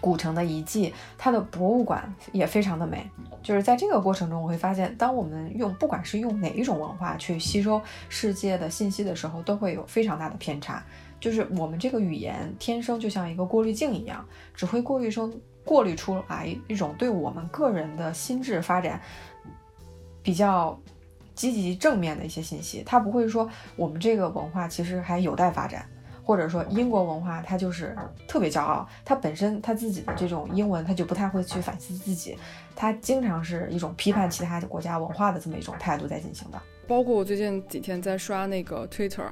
[0.00, 3.08] 古城的遗迹，它的博物馆也非常的美。
[3.42, 10.82] 就是在这个过程中，我会发现，当我们用不管是用哪一种文化去吸收世界的信息的时候，都会有非常大的偏差。
[11.20, 19.00] 就是我们这个语言天生就像一个过滤镜一样，只会过滤出过滤出来一种对我们个人的心智发展
[20.22, 20.78] 比较
[21.34, 22.82] 积极正面的一些信息。
[22.84, 25.88] 它不会说我们这个文化其实还有待发展，
[26.24, 27.94] 或者说英国文化它就是
[28.26, 32.36] 特别骄傲，它本身它自己的这种英文它就不太会去反思自己，
[32.74, 36.60] 它经常是一种批判其他国家文化的这么一种态度在进行的。
[36.88, 39.28] 包括我最近几天在刷那个 Twitter。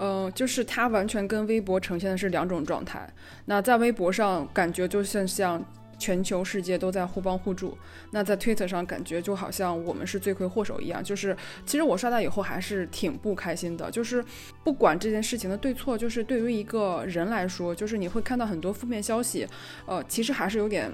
[0.00, 3.04] 嗯，就是它完全跟微博呈现的是两种状态。
[3.46, 5.60] 那在微博上感觉就像像
[5.98, 7.76] 全球世界都在互帮互助，
[8.10, 11.02] 那在 Twitter 上感觉就好像我们是罪魁祸首一样。
[11.02, 13.90] 就是其实我刷到以后还是挺不开心的。
[13.90, 14.24] 就是
[14.62, 19.46] 不管这件事情的对错，就是对于一个人来说，就是你会看到很多负面消息，
[19.86, 20.90] 呃，其实还是有点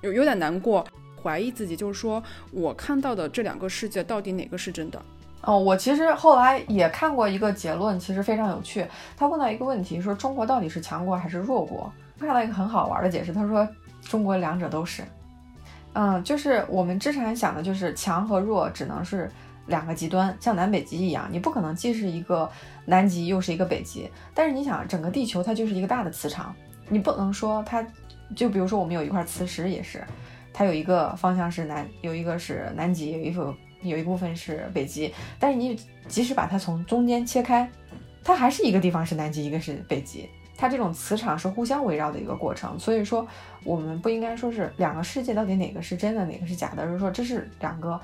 [0.00, 0.86] 有有点难过，
[1.22, 5.02] 怀疑自己，就是说我看到的这两个世界到底哪个是真的？
[5.42, 8.86] 哦，我其实后来也看过一个结论，其实非常有趣。
[9.16, 11.90] 他问到一个问题，说中国到底是强国还是弱国？
[12.18, 13.66] 看到一个很好玩的解释，他说
[14.02, 15.02] 中国两者都是。
[15.92, 19.30] 嗯，就是我们之前想的就是强和弱只能是
[19.66, 22.50] 两个极端，像南北极一样，你不可能既是一个
[22.84, 24.10] 南极又是一个北极。
[24.34, 26.54] 但是你想，整个地球它就是一个大的磁场，
[26.88, 27.84] 你不能说它，
[28.36, 30.04] 就比如说我们有一块磁石也是，
[30.52, 33.54] 它有一个方向是南，有一个是南极，有一个。
[33.82, 35.74] 有一部分是北极，但是你
[36.06, 37.66] 即使把它从中间切开，
[38.22, 40.28] 它还是一个地方是南极，一个是北极。
[40.60, 43.26] 它这种磁场是互相围绕的一个过程，所以说
[43.64, 47.98] 我们不应该说是两个世界到底哪个是真的，哪个是假的，而是说这是两个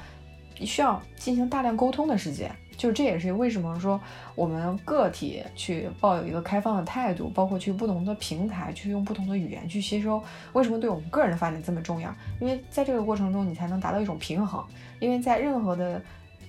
[0.60, 2.50] 需要进行大量沟通的世界。
[2.78, 3.98] 就这也是为什么说
[4.34, 10.22] 我们个体去抱有一个开放的态度，包括去不同的平台去用不同的语言去吸收，
[10.54, 12.14] 为什么对我们个人的发展这么重要？
[12.40, 14.64] 因为在这个过程中，你才能达到一种平衡。
[14.98, 16.00] 因为在任何的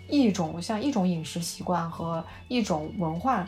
[0.07, 3.47] 一种像一种饮食习惯和一种文化，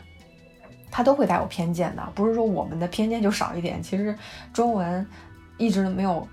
[0.90, 3.82] 它都会带有偏见的，不是说我们的偏见就少一点。
[3.82, 4.16] 其实
[4.52, 5.06] 中文
[5.58, 6.26] 一直没有，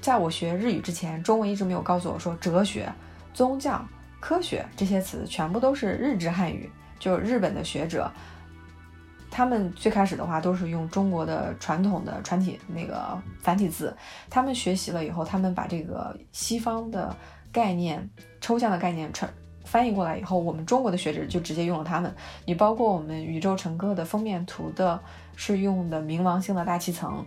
[0.00, 2.92] 在我学日语之前，中文一直没有告诉我说哲学、
[3.34, 3.84] 宗教。
[4.20, 8.08] 科学这些词全部都是日制汉语，就是日本的学者，
[9.32, 13.92] 他们最开始的话都是用中国的传统的传体那个繁体字，
[14.30, 17.16] 他们学习了以后，他们把这个西方的
[17.50, 18.08] 概念、
[18.40, 19.28] 抽象的概念传
[19.72, 22.14] 翻译过来以后，我们中国的学者就直接用了他们。
[22.44, 25.00] 你包括我们宇宙乘客的封面图的
[25.34, 27.24] 是用的冥王星的大气层，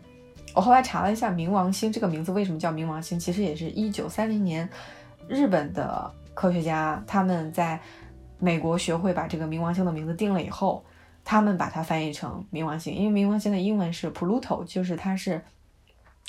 [0.54, 4.70] 我后来查了一下，冥王星这个名字为什么叫冥王星，其实也是一九三零年
[5.28, 6.12] 日本的。
[6.36, 7.80] 科学家他们在
[8.40, 10.84] 美国学会把这个冥王星的名字定了以后，
[11.24, 15.42] 他们把它翻译成冥王星，因为冥王星的英文是 Pluto，就是它是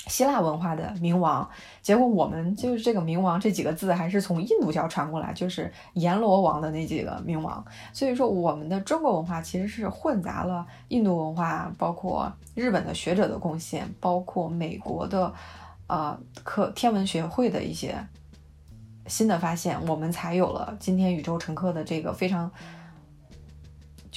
[0.07, 1.47] 希腊文化的冥王。
[1.81, 7.63] 结果我们就是这个冥王这几个字还是从印度教传过来，就是阎罗王的那几个冥王。
[7.93, 15.33] 所以说我们的中国文化其实是混杂了印度文化，包括日本的学者的贡献，包括美国的
[15.87, 17.95] 呃科天文学会的一些。
[19.09, 22.51] 新的发现，我们才有了今天宇宙乘客的这个非常，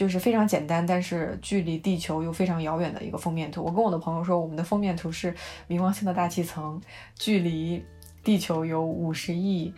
[0.01, 3.63] 就是非常简单，但是距离地球又非常遥远的一个封面图。
[3.63, 5.35] 我跟我的朋友说，我们的封面图是
[5.69, 6.81] 冥王星的大气层，
[7.17, 7.85] 距离
[8.25, 9.71] 地球有五十亿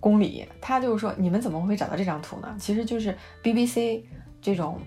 [0.00, 0.44] 公里。
[0.60, 2.56] 他就是说，你们怎么会找到这张图呢？
[2.58, 4.02] 其实就是 BBC
[4.42, 4.80] 这种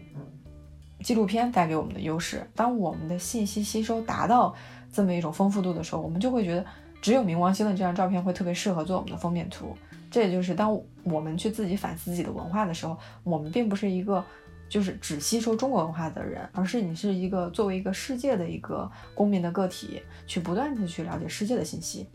[1.03, 2.45] 纪录片带给我们的优势。
[2.53, 4.53] 当我们的信息吸收达到
[4.91, 6.65] 这么一种丰富度的时候，我们就会觉得。
[7.01, 9.73] 只有冥王星的这张照片会特别适合做我们的封面图。
[10.11, 14.21] 这也就是当我们去自己反思自己的文化的时候，我们并不是一个
[14.69, 22.07] 就是只吸收中国文化的人，而是你是一个作为一个世界的一个公民的个体，去不断的去了解世界的信息。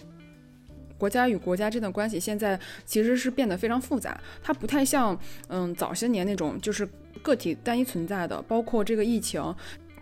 [0.97, 6.89] 国家与国家之间的关系现在其实是变得非常复杂，它不太像嗯早些年那种就是
[7.21, 9.43] 个体单一存在的，包括这个疫情。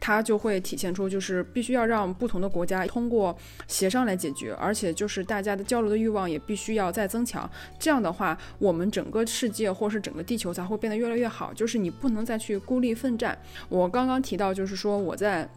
[0.04, 3.34] 它就会体现出，就是必须要让不同的国家通过
[3.68, 7.48] 协商来解决，而且就是大家的交流的欲望也必须要再增强。
[7.78, 11.54] 这样的话，我们整个世界或是整个地球才会变得越来越好。
[11.54, 13.38] 就是你不能再去孤立奋战。
[13.68, 15.48] 我刚刚提到，就是说我在。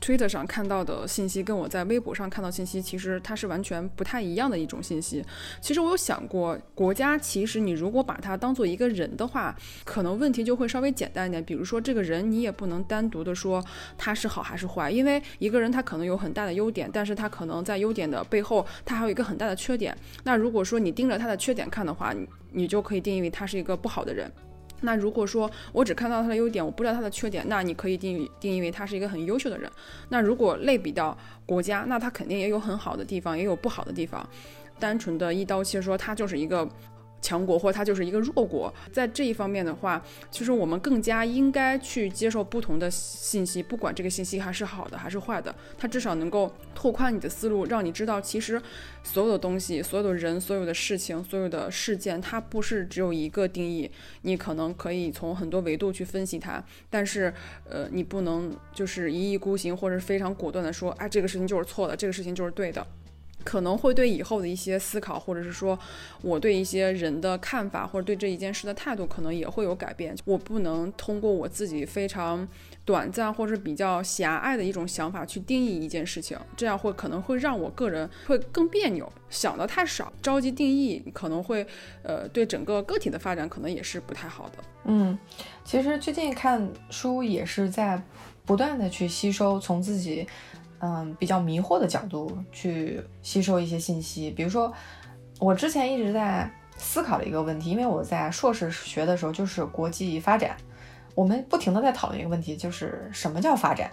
[0.00, 5.24] Twitter 上看到的信息跟我在微博上看到信息，其实它是完全不太一样的一种信息。
[5.60, 11.44] 其实我有想过，国家其实你如果把它当做一个人的话，可能问题就会稍微简单一点。
[11.44, 13.64] 比如说这个人，你也不能单独的说
[13.96, 19.96] 他是好还是坏，因为一个人他可能有很大的优点，但是他可能在优点的背后，他还有一个很大的缺点。
[20.24, 24.30] 那如果说你盯着他的缺点看的话，你你就可以定义为他是一个不好的人。
[24.80, 29.70] 那如果说我只看到他的优点，我不知道他的缺点，那你可以定义定义为他是一个很优秀的人。
[30.08, 34.28] 那如果类比到国家，那他肯定也有很好的地方，也有不好的地方。
[34.78, 36.68] 单纯的一刀切说，他就是一个。
[37.26, 48.62] 强国或它就是一个弱国，在这一方面的话，其实我们更加应该去接受不同的信息，不管这个信息还是好的还是坏的，它至少能够拓宽你的思路，让你知道其实
[49.02, 53.90] 所有的东西、所有的人、所有的事情、所有的事件，它不是只有一个定义，
[54.22, 57.34] 你可能可以从很多维度去分析它，但是
[57.68, 62.86] 呃，你不能就是一意孤行或者非常果断的说，哎，这个事情就是错的，这个事情就是对的。
[63.46, 65.78] 可能会对以后的一些思考，或者是说
[66.20, 70.16] 我对一些人的看法，或者对这一件事的态度，可能也会有改变。
[70.24, 72.46] 我不能通过我自己非常
[72.84, 79.10] 短暂或者比较狭隘的一种想法去定义一件事情，这样会可能会让我个人会更别扭。
[79.30, 81.64] 想的太少，着急定义，可能会
[82.02, 84.58] 呃对整个个体的发展可能也是不太好的。
[84.84, 85.16] 嗯，
[85.64, 88.02] 其实最近看书也是在
[88.44, 90.26] 不断的去吸收，从自己。
[90.80, 94.72] 嗯，比较迷惑的角度去吸收一些信息，比如说，
[95.38, 100.56] 我之前一直在思考的一个问题，因为我在硕士学的时候就是国际发展，
[101.14, 103.90] 我们不停的在讨论一个问题，就是什么叫发展？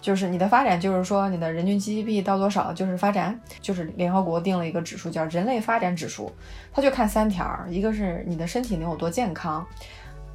[0.00, 3.38] 就是你的发展，就是说你的人均 GDP 到多少就是发展？
[3.60, 6.32] 就是联合国定了一个指数叫人类发展指数，
[6.72, 9.64] 它就看三条，一个是你的身体能有多健康。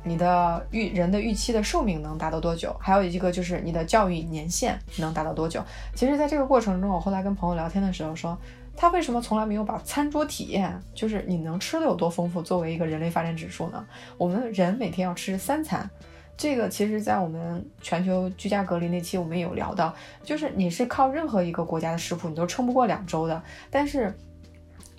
[0.08, 2.76] 你的预人的预期的寿命能达到多久？
[2.80, 5.64] 还有一个就是你的教育年限能达到多久？
[5.94, 8.38] 其实，在这个过程中，我后来跟朋友聊天的时候说，
[8.76, 13.86] 他为什么从来没有把餐桌体验，就是你能吃的有多丰富，作为一个人类发展指数呢？
[14.18, 15.90] 我们人每天要吃三餐，
[16.38, 19.94] 这个其实，在我们全球居家隔离那期，我们有聊到，
[20.24, 24.18] 就是你是靠任何一个国家的食谱，你都撑不过两周的，但是。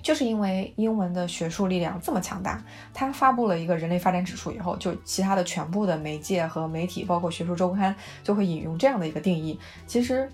[0.09, 7.94] 就是因为英文的学术力量这么强大，他发布了一个人类发展指数以后，就其他的全部的媒介和媒体，包括学术周刊，
[8.25, 9.61] 就会引用这样的一个定义。
[9.87, 10.27] 其实，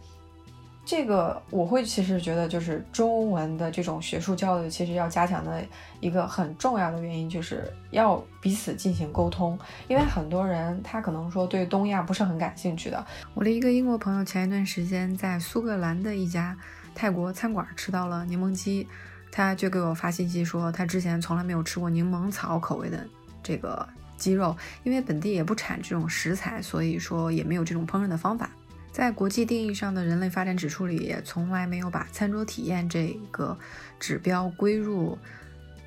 [0.85, 5.61] 这个我会其实觉得，就是中文的这种学术教育，其实要加强的
[5.99, 9.59] 一个很重要的原因，就是要彼此进行沟通。
[9.89, 13.05] 因为很多人他可能说对东亚不是很感兴趣的。
[13.35, 16.57] 我的一个英国朋友前一段时间在苏格兰的一家
[16.95, 18.87] 泰国餐馆吃到了柠檬鸡。
[19.37, 23.05] 他就给我发信息说，他之前从来没有吃过柠檬草口味的
[23.43, 23.85] 这个
[24.17, 28.49] 鸡肉，因为本地也不产这种食材，所以说也没有这种烹饪的方法。
[28.93, 33.59] 在国际定义上的人类发展指数里，也从来没有把餐桌体验这个
[33.99, 35.19] 指标归入，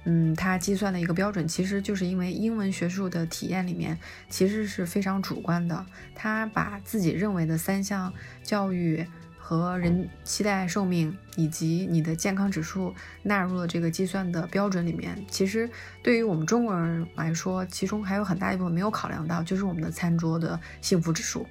[0.04, 3.98] 嗯，它计算的一个标准，其实就是因为英文学术的体验里面
[4.30, 9.08] 其实是非常主观的，他把自己认为的三项教育。
[9.48, 15.18] 和人期待寿命以及你的健康指数纳入了这个计算的标准里面。
[15.30, 15.70] 其实
[16.04, 21.48] 对于我们中国人来说，其中还有很大一部分没有考量到，就是我们的餐桌的幸福指数。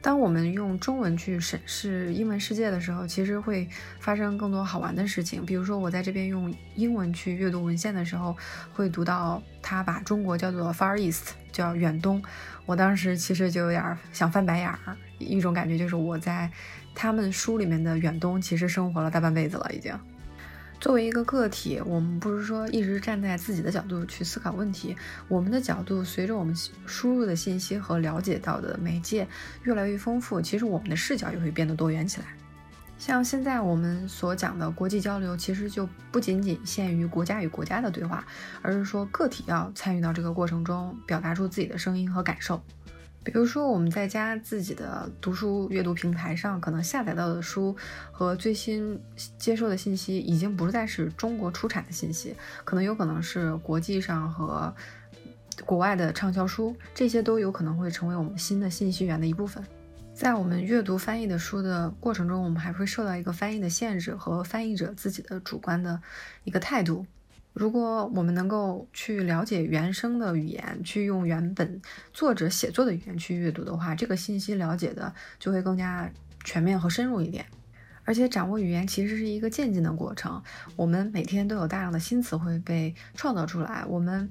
[0.00, 3.68] 当我们用中文去审视英文世界的时候，其实会
[4.00, 5.46] 发生更多好玩的事情。
[5.46, 8.36] 比如说，我在这边用英文去阅读文献的时候，
[8.72, 12.20] 会读到他把中国叫做 Far East，叫远东。
[12.66, 16.50] 我当时其实就有点想翻白眼儿，一种感觉就是我在。
[16.94, 19.92] 他们书里面的远东其实生活了大半辈子了，已经。
[20.80, 24.96] 作为一个个体，我们不是说一直站在自己的角度去思考问题，
[25.28, 26.52] 我们的角度随着我们
[26.86, 29.26] 输入的信息和了解到的媒介
[29.62, 32.26] 越来越丰富，其实我们的视角也会变得多元起来。
[32.98, 38.24] 像现在我们所讲的国际交流，其实就不仅仅限于国家与国家的对话，
[38.60, 42.60] 而是说个体要参与到这个过程中，表达出自己的声音和感受。
[43.24, 47.76] 比如说，我们在家自己的读书阅读平台上，可能下载到的书
[48.10, 49.00] 和最新
[49.38, 54.74] 接收的信息，已经不再是中国出产的信息，可能有可能是国际上和
[55.64, 59.62] 国外的畅销书，这些都有可能会成为我们新的信息源的一部分。
[60.14, 66.00] 在我们阅读翻译的书的过程中，我们还会受到一个翻译的限制和翻译者自己的主观的
[66.44, 67.06] 一个态度。
[67.52, 71.80] 如果我们能够去了解原生的语言，去用原本
[72.12, 76.10] 作者写作的语言去阅读的话，这个信息了解的就会更加
[76.44, 77.44] 全面和深入一点。
[78.04, 80.42] 而且掌握语言其实是一个渐进的过程，
[80.76, 84.28] 我们每天都有大量的新词汇被创造出来，我们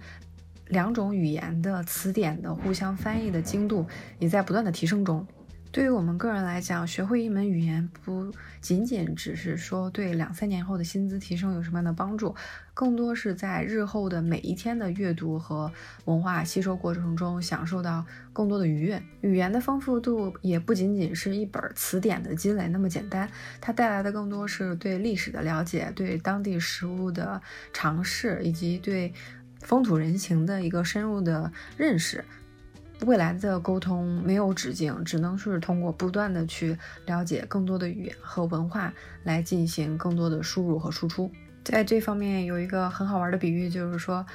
[0.67, 3.85] 两种语言的词典的互相翻译的精度
[4.19, 5.25] 也在不断的提升中。
[5.71, 12.35] 对于我们个人来讲，学会一门语言不仅仅只是说对两三年后的薪资提升有什么样的帮助，
[12.73, 15.71] 更多是在日后的每一天的阅读和
[16.03, 19.01] 文化吸收过程中享受到更多的愉悦。
[19.21, 23.29] 语言的丰富度也不仅仅是一本词典的积累那么简单，
[23.61, 27.41] 它带来的更多是对历史的了解、对当地食物的
[27.71, 29.13] 尝试，以及对
[29.61, 32.25] 风土人情的一个深入的认识。
[33.05, 38.93] 未来的沟通没有止境，只能是通过不断的去了解更多的语言和文化
[39.23, 41.31] 来进行更多的输入和输出。
[41.63, 44.25] 在这方面有一个很好玩的比喻，就是说，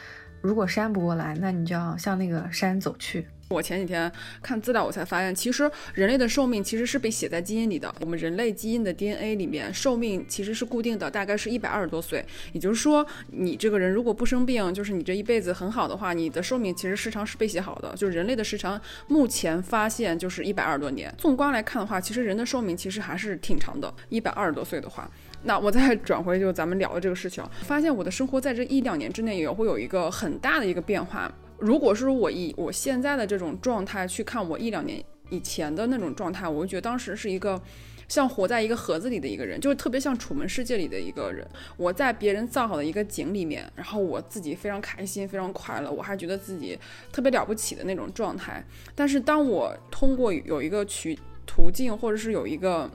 [0.41, 3.27] 如果山不过来，那你就要向那个山走去。
[3.49, 4.11] 我前几天
[4.43, 7.95] 看资料，我才发现，其实人类的寿命其实是被写在基因里的。
[8.01, 12.25] 我们人类基因的 DNA 里面，寿命其实是固定的，大概是一百二十多岁。
[12.53, 17.95] 也就是说，你这个人如果不生病，就是你这一辈子很好的话，你的寿命其实时长是被写好的。
[17.97, 21.15] 就是人类的时长，目前发现就是一百二十多年。
[21.17, 23.95] 纵观来看的话，其实人的寿命其实还是挺长的。
[24.09, 25.09] 一百二十多岁的话，
[25.45, 31.33] 那我再 转回就咱们聊的这个事情，发现我的生活在这一两年之内也会有一个很大的一个变化。
[31.59, 37.61] 如果是我以我现在的这种状态去看我一两年以前的那种状态，我就觉得当时是一个
[38.09, 41.47] 像活在一个盒子里的一个人，就是特别像《楚门世界》里的一个人。
[41.77, 46.79] 我在别人造好的一个景里面，然后我自己非常开心、非常快乐，我还觉得自己
[47.11, 48.65] 特别了不起的那种状态。
[48.95, 52.91] 但是当我通过有一个渠途径，或者是有一个。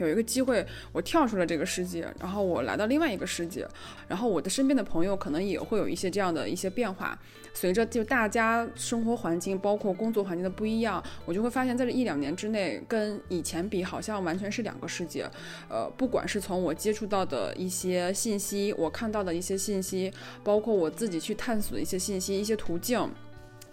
[0.00, 3.66] 有一个机会，我跳出了这个世界，然后我来到另外一个世界，
[4.08, 7.18] 然后我的身边的朋友可能也会有一些这样的一些变化，
[7.54, 15.28] 随着就大家生活环境包括工作环境的不一样，我就会发现在这一两年之内，跟以前比好像完全是两个世界。
[15.68, 23.10] 呃，不管是从我接触到的一些信息，我看到的一些信息，包括我自己去探索的一些信息、一些途径，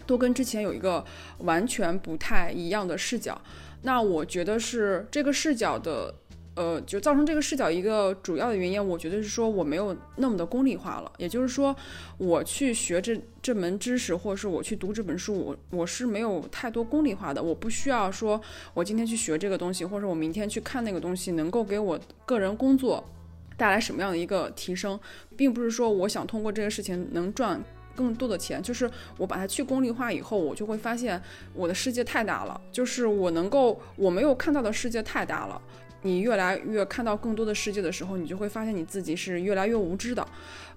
[0.05, 1.03] 都跟之前有一个
[1.39, 3.39] 完全不太一样的视角。
[3.83, 6.13] 那我觉得是这个视角的，
[6.55, 11.11] 呃，就造成这个视角一个主要的原因，我觉得是说我没有那么的功利化了。
[11.17, 11.75] 也就是说，
[12.17, 17.41] 我去学这这门知识，或者是我去读这本书，我我是没有太多功利化的。
[17.41, 18.41] 我不需要说
[18.73, 23.07] 我今天去学这个东西，或者我明天去看那个东西，能够给我个人工作
[23.55, 24.99] 带来什么样的一个提升，
[25.35, 27.63] 并不是说我想通过这个事情能赚。
[27.97, 31.19] 更多的钱，就是我把它去功利化以后，我就会发现
[31.55, 35.59] 我的世界太大了，就是我能够我没有看到的世界太大了。
[36.03, 40.25] 你越来越看到更多的世界的时候，你就会发现你自己是越来越无知的。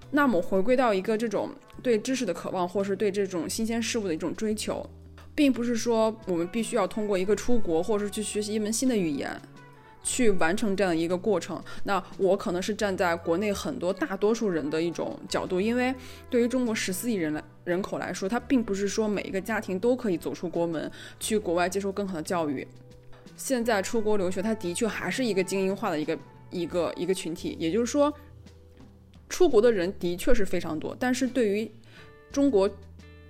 [0.09, 1.49] 那么回归到一个这种
[1.83, 4.83] 对知识的渴望，或是对这种新鲜事物的一种追求，
[5.35, 9.39] 并不是说我们必须要通过一个出国，或者是去学习一门新的语言。
[10.03, 15.93] 去完成这样的一个过程，那我可能是站在国内很多大多数人的一种角度，因为
[16.29, 22.67] 对于中国十四亿人来人口来说，它并不是说每一个家庭都可以走出国门去国外接受更好的教育。
[23.37, 26.17] 现在出国留学，它的确还是一个精英化的一个
[26.49, 28.11] 一个一个群体，也就是说，
[29.29, 31.71] 出国的人的确是非常多，但是对于
[32.31, 32.69] 中国。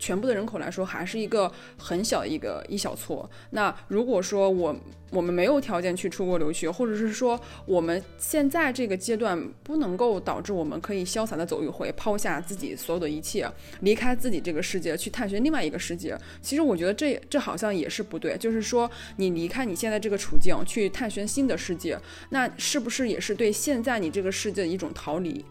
[0.02, 3.30] 全部的人口来说，还是一个很小的一个一小撮。
[3.52, 4.76] 那如果说我
[5.12, 13.47] 我们没有条件去出国留学，或者是说我们现在这个阶段不能够导致我们可以潇洒的走一回，抛下自己所有的一切，
[13.82, 16.18] 离开自己这个世界去探寻另外一个世界。
[16.41, 18.36] 其实我觉得这这好像也是不对。
[18.38, 21.99] 就是说你离开你现在这个处境去探寻新的世界，
[22.32, 25.45] 那是不是也是对现在你这个世界的一种逃离？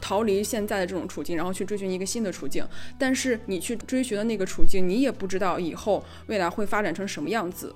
[0.00, 2.66] 逃离现在的这种处境，然后去追寻一个新的处境。
[2.98, 7.74] 但是你去追寻的那个处境，你也不知道以后未来会发展成什么样子。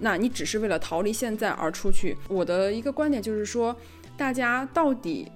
[0.00, 2.16] 那你只是为了逃离现在而出去。
[2.28, 3.74] 我的一个观点就是说，
[4.16, 5.30] 大家到底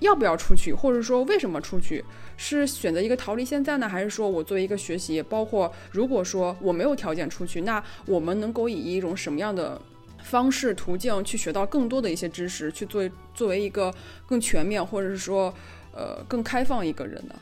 [0.00, 2.02] 要不要出去，或者说为什么出去？
[2.38, 5.22] 是选择一个逃离现在呢，还是说我作为一个学习？
[5.22, 9.80] 包括如果说我没有条件出去，那我们能够以一种什么样的
[10.22, 13.92] 方式途径去学到更多的一些知识，去作为作为一个
[14.26, 15.52] 更全面，或者是说。
[15.98, 17.34] 呃，更开放一个人呢？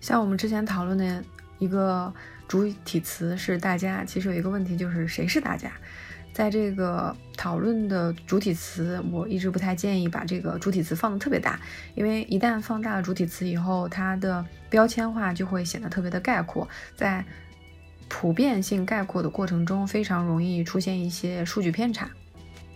[0.00, 1.22] 像我们之前讨论的
[1.58, 2.10] 一个
[2.48, 5.70] 主体词是大家，其实有一个问题就是谁是大家？
[6.32, 11.60] 在这个讨论的主体词，我一直不太建议把这个主体词放的特别大，
[11.94, 16.66] 因为一旦放大了主体词以后，它的标签化就会显得特别的概括，
[16.96, 17.24] 在
[18.08, 22.08] 普遍性概括的过程中，非常容易出现一些数据偏差。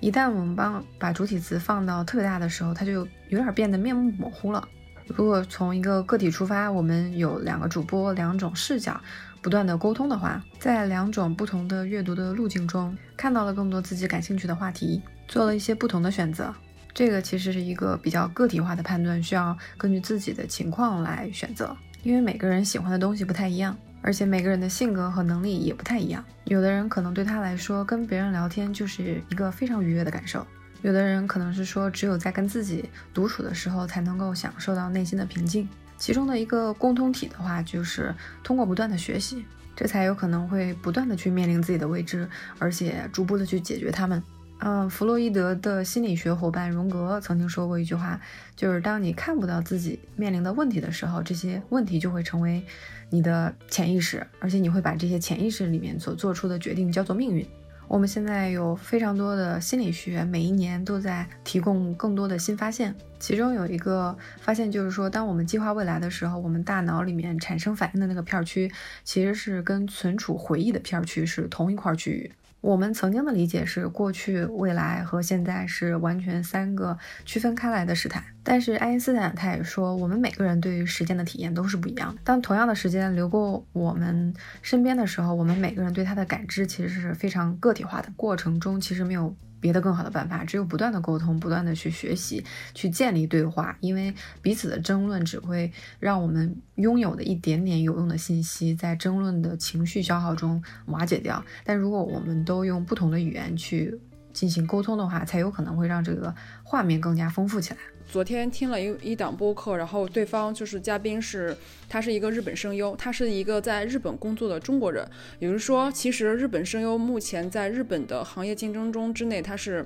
[0.01, 4.69] 一旦我们帮把主体词放到特别大的时候，它就有点变得面目模糊了。
[5.15, 9.01] 如果从一个个体出发，我们有两个主播、两种视角，
[9.41, 16.55] 不断的沟通的话，在两种不同的阅读的路径中，看到了更多自己感兴趣的话题，做了一些不同的选择。
[16.95, 21.77] 这个其实是一个比较个体化的判断，需要根据自己的情况来选择。
[22.03, 26.25] 因为每个人喜欢的东西不太一样，而且每个人的性格和能力也不太一样。
[26.45, 30.47] 有的人可能对他来说，跟别人聊天就是一个非常愉悦的感受。
[30.83, 35.69] 有的人可能是说，只有在跟自己独处的时候，才能够享受到内心的平静。
[35.97, 38.15] 其中的一个共通体的话，就是
[38.45, 42.29] 通过不断的学习，这才有可能会不断的去面临自己的未知，
[42.61, 44.23] 而且逐步的去解决他们。
[44.61, 48.21] 嗯，弗洛伊德的心理学伙伴荣格曾经说过一句话，
[48.57, 52.65] 就是当你看不到自己面临的问题的时候，这些问题就会成为
[53.11, 57.45] 你的潜意识，而且你会把这些潜意识里面所做出的决定叫做命运。
[57.89, 62.95] 我们现在有非常多的心理学，每一年都在提供更多的新发现。
[63.19, 68.71] 其中有一个发现就是说，当我们计划未来的时候，我们大脑里面产生反应的那个片区，
[69.05, 72.31] 其实是跟存储回忆的片区是同一块区域。
[72.61, 78.23] 我们曾经的理解是，过去、未来和现在是完全三个区分开来的时态。
[78.43, 82.21] 但是爱因斯坦他也说，我们每个人对于时间的体验都是不一样的。
[82.25, 88.09] 当同样的时间流过我们身边的时候，我们每个人对它的感知其实是非常个体化的。
[88.17, 89.35] 过程中其实没有。
[89.61, 92.45] 别的更好的办法，只有不断的沟通，不断的去学习，
[92.75, 93.77] 去建立对话。
[93.81, 101.45] 因为彼此的争论只会让我们拥有的一点点有用的信息，在争论的情绪消耗中瓦解掉。
[101.65, 103.99] 但如果我们都用不同的语言去
[104.33, 107.79] 进行沟通的话，才有可能会让这个画面更加丰富起来。
[108.11, 111.55] 昨天听了一一档播客，然后对方就是嘉宾是，
[111.89, 115.07] 他是一个日本声优，他是一个在日本工作的中国人。
[115.39, 119.85] 也就是说，其实日本声优目前在日本的行业竞争中之内，他是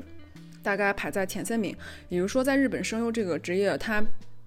[0.62, 1.76] 大概排在前三名。
[2.08, 4.04] 也就是说，在日本声优这个职业，他。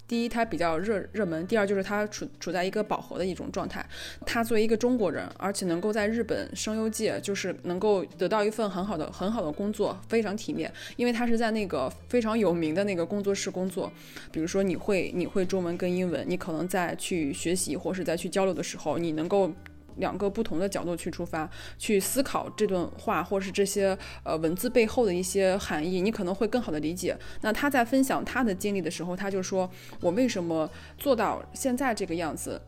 [0.07, 3.85] 第一，它比较热热门；第二，就是它处处在一个饱和的一种状态。
[4.25, 10.71] 他作为一个中国人，而且能够在日本声优界，就是能够得到一份很好的很好的工作，非常体面。
[10.95, 13.91] 因为他是在那个非常有名的那个工作室工作。
[14.31, 19.51] 比如说，你会你会中文跟英文，你可能在去学习或是在去交流的时候，你能够。
[19.97, 27.17] 两个不同的角度去出发，去思考这段话，或是这些呃文字背后的一些含义，你可能会更好的理解。
[27.41, 29.69] 那他在分享他的经历的时候，他就说
[30.01, 32.61] ：“我为什么做到现在这个样子？”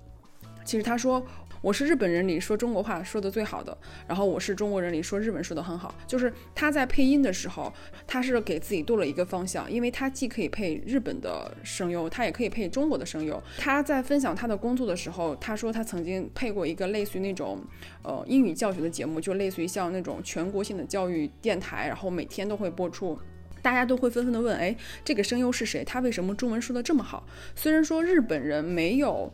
[0.66, 1.26] 其实他说。
[1.62, 3.76] 我是日本人里说中国话说的最好的，
[4.08, 5.93] 然后我是中国人里说日文说的很好。
[6.05, 7.74] 就是他在配音的时候，
[8.05, 13.41] 他是给自己多了一个方向，因为他既可以配日本的声优，他也可以配中国的声优。
[13.58, 17.60] 他在分享他的工作的时候，他说他曾经配过一个类似于那种
[18.03, 23.20] 呃英语教学的节目，就类似于像那种全国性的教育电台，然后每天都会播出，
[23.64, 25.84] 大家都会纷纷的问，哎，这个声优是谁？
[25.84, 27.26] 他为什么中文说的这么好？
[27.55, 29.34] 虽然说日本人没有。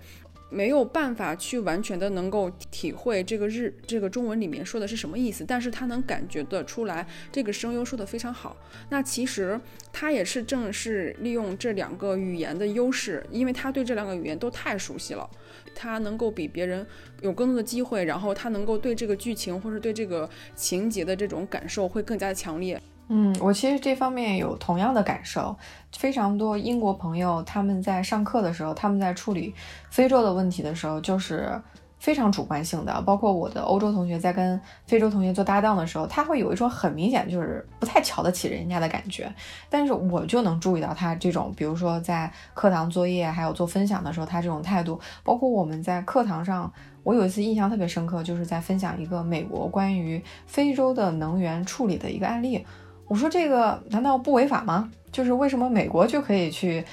[0.54, 8.56] 没有办法去完全的能够体会这个日这个中文里面说的是什么意思，但是他能感觉得出来这个声优说的非常好。
[8.90, 9.60] 那其实
[9.92, 15.28] 他也是正是利用这两个语言的优势，因为他对这两个语言都太熟悉了，
[15.74, 16.86] 他能够比别人
[17.22, 22.80] 有更多的机会，然后他能够对这个剧情或者对这个情节的这种感受会更加的强烈。
[23.16, 25.56] 嗯，我其实这方面有同样的感受，
[25.96, 29.54] 非常多英国朋友他们在上课的时候，他们在处理
[29.92, 31.62] 非洲的问题的时候，就是
[32.00, 33.02] 非常主观性的。
[33.04, 39.32] 包括我的欧洲同学在跟非洲同学做搭档的时候，他会有一种很明显就是不太瞧得起人家的感觉。
[39.70, 45.00] 但是我就能注意到他这种，比如说在课堂作业还有做分享的时候，他这种态度。
[45.24, 52.66] 包括我们在课堂上，我有一次印象特别深刻，就是在分享一个美国关于非洲的能源处理的一个案例。
[53.14, 54.90] 我说这个难道不违法吗？
[55.12, 56.84] 就是为什么美国就可以去，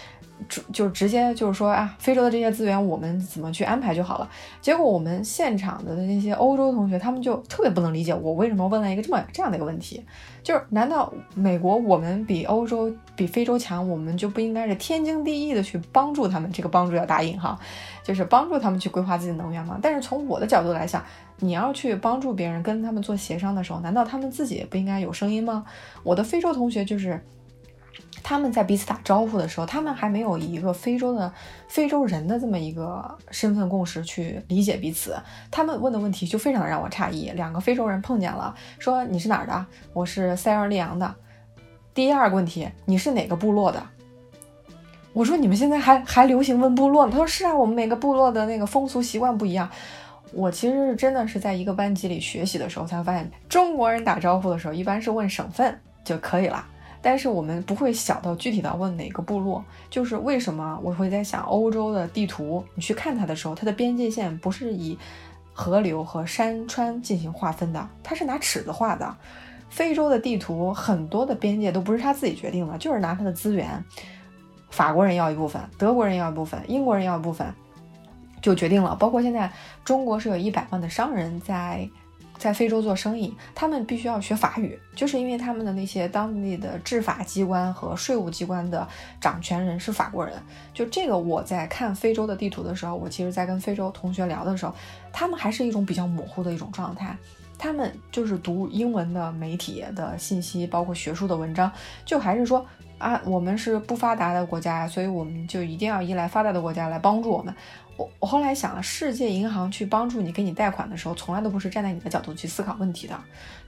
[0.70, 4.28] 就直接就是说啊，非洲的这些资源我们怎么去安排就好了。
[4.60, 10.04] 结果我们现场的那些欧洲同学，他们就特别不能理解我为什么问了一个这么这样的一个问题。
[10.42, 16.52] 就是难道美国我们比欧洲比非洲强，我们就不应该是天经地义的去帮助他们？
[16.52, 17.58] 这个帮助要打引号，
[18.10, 19.78] 就是帮助他们去规划自己的能源嘛？
[19.80, 21.02] 但是从我的角度来想。
[21.42, 25.64] 你要去帮助别人，跟他们做协商的时候，难道他们自己不应该有声音吗？
[26.02, 27.18] 我的非洲同学就是，
[28.22, 31.32] 他们在彼此打招呼的时候，他们还没有以一个非洲的
[31.66, 35.16] 非洲人的这么一个身份共识去理解彼此。
[35.50, 37.30] 他们问的问题就非常让我诧异。
[37.30, 39.66] 两个非洲人碰见了，说你是哪儿的？
[39.94, 41.14] 我是塞尔利昂的。
[41.94, 43.82] 第二个问题，你是哪个部落的？
[45.12, 47.10] 我说你们现在还还流行问部落吗？
[47.12, 49.68] 他说是啊，我们每个部落的那个风俗习惯不一样。
[50.32, 56.64] 我其实是真的是在一个班级里学习的时候才发现，中国人打招呼的时候一般是问省份就可以了，
[57.02, 59.64] 但是我们不会小到具体到问哪个部落。
[59.90, 64.96] 就是为什么我会在想，欧洲的地图你去看它的时候，它的边界线不是以
[65.52, 69.16] 河流和山川进行划分的，它是拿尺子画的。
[69.68, 73.84] 非洲的地图很多的边界都不是他自己决定的，就是拿他的资源，
[74.70, 77.52] 法国人要一部分，德国人要一部分，英国人要一部分。
[78.42, 79.52] 就决定了，包括现在
[79.84, 81.86] 中国是有一百万的商人在
[82.38, 88.88] 在非洲做生意，他们必须要学法语，就是因为他们的那些当地的执法机关和税务机关的
[89.20, 90.34] 掌权人是法国人。
[90.72, 94.74] 就这个，我在看非洲的地图的时候，我其实在跟非洲同学聊的时候，
[95.12, 97.14] 他们还是一种比较模糊的一种状态。
[97.58, 101.70] 他们就是读英文的媒体的信息，包括学术的文章，
[102.06, 102.64] 就还是说
[103.00, 107.52] 啊，我们是不发达的国家，所以我们就一定要依赖发达的国家来帮助我们。
[107.96, 113.18] 我我后来想了，世界银行去帮助你给你贷款的时候，从来都不是站在你的角度去思考问题的，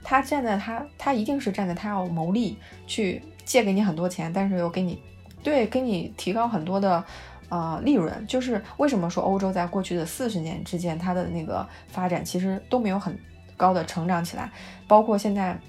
[0.03, 2.55] 他站在他他一定是站在他要牟利
[2.85, 5.01] 去借给你很多钱，但是又给你
[5.41, 7.03] 对给你提高很多的
[7.49, 8.13] 呃利润。
[8.27, 13.17] 就是为什么说欧洲在过去的四十年之间，它的那个发展其实都没有很
[13.57, 14.51] 高的成长起来，
[14.87, 15.59] 包括现在。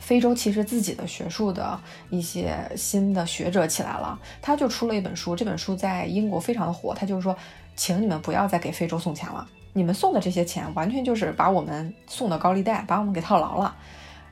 [0.00, 1.78] 非洲其实自己的学术的
[2.08, 6.92] 一些新的学者起来了，他就出了一本书，这本书在英国非常的火。
[6.92, 7.36] 他就是说，
[7.76, 13.76] 请你们不要再给非洲送钱了，你们送的这些钱完全就是把我们送的高利贷，把我们给套牢了。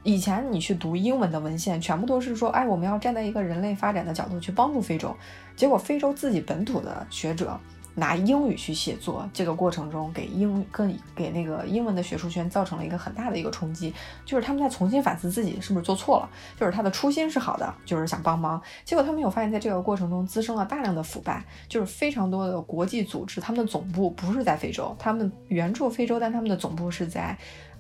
[0.02, 5.14] 以前你去读英文的文献，全部都是说，哎，我们要站在一个人类发展的角度去帮助非洲，
[5.54, 7.60] 结果非洲自己本土的学者。
[7.98, 13.92] 拿英语去写作，这个过程中给英跟给那个英文的学术圈造成了一个很大的一个冲击，
[14.24, 27.36] 就是他们在重新反思自己是不是做错了，就是他的初心是好的，就是想帮忙，结果他们有发现，在这个过程中滋生了大量的腐败，就是非常多的国际组织，他们的总部不是在非洲，他们援助非洲，但他们的总部是在。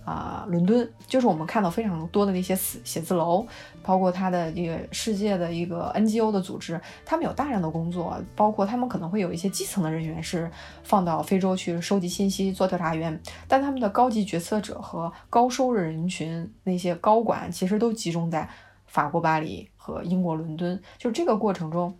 [0.08, 3.46] 啊，伦敦就是我们看到非常多的那些写写字楼，
[3.82, 10.50] 包括它的这个世界的一个 NGO 的组织，他们有大量的工作，包括他们可能会有一些基层的人员是
[10.82, 18.48] 放到非洲去收集信息、做调查员，但他们的高级决策者和高收入人群那些高管其实都集中在
[18.86, 20.80] 法国巴黎和英国伦敦。
[20.96, 21.94] 就这个过程中，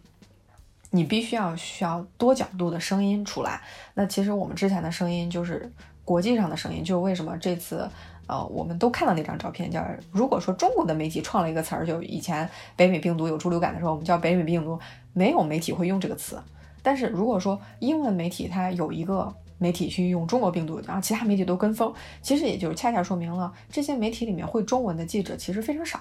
[0.92, 3.60] 你必须要需要多角度的声音出来。
[3.92, 5.70] 那其实我们之前的声音就是。
[6.08, 7.86] 国际上的声音就是为什么这次，
[8.26, 14.78] 呃，我们都看到那张照片，叫如果说中国的媒体创了一个词儿，就以前北美病毒有猪流感的时候，我们叫北美病毒，
[15.12, 16.42] 没有媒体会用这个词。
[16.82, 21.92] 但是如果说英文媒体它有一个媒体去用中国病毒，然后其他媒体都跟风，
[22.22, 26.00] 其实也就是恰恰说明了这些媒体里面会中文的记者其实非常少，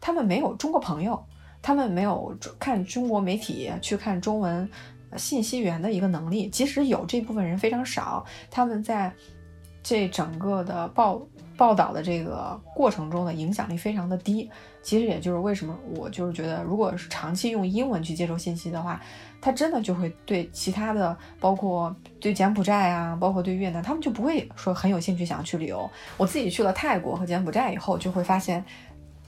[0.00, 1.20] 他们没有中国朋友，
[1.60, 4.70] 他们没有看中国媒体去看中文
[5.16, 9.12] 信息源的一个能力，即使有这部分人非常少，他们在。
[9.82, 11.20] 这整个的报
[11.56, 14.50] 报道的这个过程中的影响力非常的低，
[14.82, 19.00] 其实也就是为什么我就是觉得，如果是长期用英文去接收信息的话，
[19.40, 25.90] 它真的就会对其他的，包括对柬埔寨啊，包括对越南，他们就不会说很有兴趣想要去旅游。
[26.16, 28.64] 我自己去了泰国和柬埔寨以后，就会发现，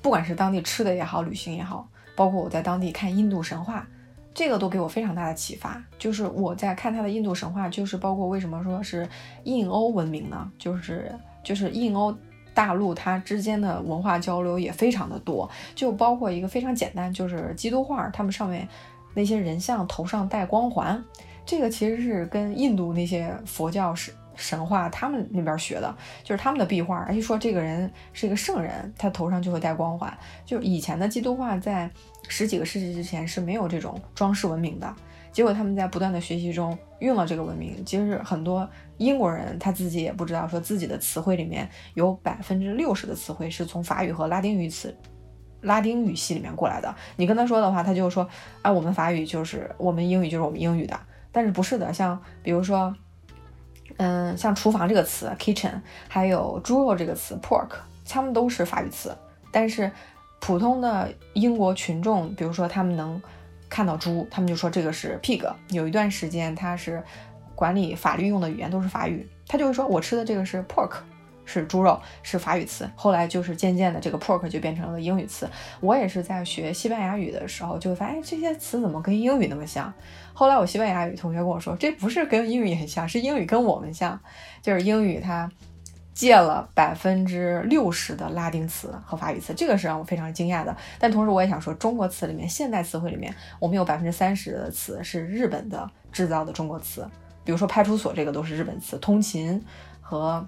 [0.01, 3.87] 不管是当地吃的也好，旅行也好，包括我在当地看印度神话。
[4.35, 9.09] 这个都给我非常大的启发，就是我在看他的印度神话，就是包括为什么说是
[9.45, 10.51] 印欧文明呢？
[10.59, 11.13] 就是
[11.45, 12.17] 就是印欧
[12.55, 18.67] 大陆它之间的文化交流也非常的多，就包括一个非常简单，就是基督画，他们上面
[19.15, 21.03] 那些人像头上戴光环，
[21.45, 24.13] 这个其实是跟印度那些佛教是。
[24.35, 30.13] 神话他们那边学的，就是他们的壁画，而且说这个人是一个圣人，他头上就会戴光环。
[30.45, 31.91] 就以前的基督画在
[32.29, 34.95] 十几个世纪之前是没有这种装饰文明的，
[35.31, 37.85] 结果他们在不断的学习中用了这个文明。
[37.85, 38.69] 其实很多
[38.99, 44.97] 英国人他自己也不知道，说自己的词汇里面有百分之六十的词汇是从法语和拉丁语词、
[45.61, 46.95] 拉丁语系里面过来的。
[47.17, 48.29] 你跟他说的话，他就说
[48.63, 50.99] 啊，我们法语就是我们英语就是我们英语的，
[51.31, 52.95] 但是不是的，像比如说。
[53.99, 55.73] 嗯，像厨房这个词 kitchen，
[56.09, 57.69] 还有猪肉这个词 pork，
[58.09, 59.17] 他们都是法语词。
[59.51, 59.91] 但是
[60.41, 63.21] 普通的英国群众，比如说他们能
[63.69, 65.45] 看到猪，他们就说这个是 pig。
[65.71, 67.03] 有一段时间，他是
[67.55, 70.93] 管理法律用的语言都是法语，他就会说我吃的这个是 pork。
[71.45, 72.89] 是猪肉，是法语词。
[72.95, 75.51] 后来就是渐渐的，这个 pork 就变成了英语词。
[75.81, 79.93] 我也是在学西班牙语的时候，就会发现这些词怎么跟英语那么像。
[80.33, 84.19] 后来我西班牙语同学跟我说，这不是跟英语很像，是英语跟我们像。
[84.61, 85.51] 就是英语它
[86.15, 90.77] 借了百分之六十的拉丁词和法语词，这个是让我非常惊讶的。
[90.99, 97.09] 但同时我也想说，中国词里面现代词汇里面，我们有百分之三十的词是日本的制造的中国词，
[97.45, 99.63] 比如说派出所这个都是日本词，通勤
[100.01, 100.47] 和。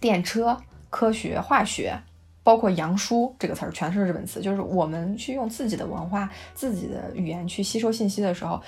[0.00, 0.56] 电车、
[0.88, 1.94] 科学、化学，
[2.42, 4.40] 包括洋书这个词儿，全是日本词。
[4.40, 8.58] 就是我们去用自己的文化、自己的语言去吸收信息的时候，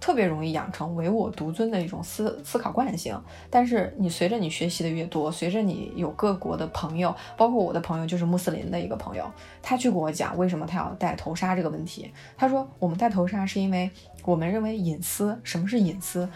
[0.00, 3.20] 特别容易养成唯我独尊的一种思思考惯性。
[3.50, 9.30] 但是你随着你学习的越多，随着你有各国的朋友，包括我的朋友就是穆斯林的一个朋友，
[9.62, 12.10] 他去跟我讲为什么他要戴头纱这个问题。
[12.36, 13.90] 他说我们戴头纱是因为
[14.24, 15.38] 我们认为隐私。
[15.42, 16.28] 什么是隐私？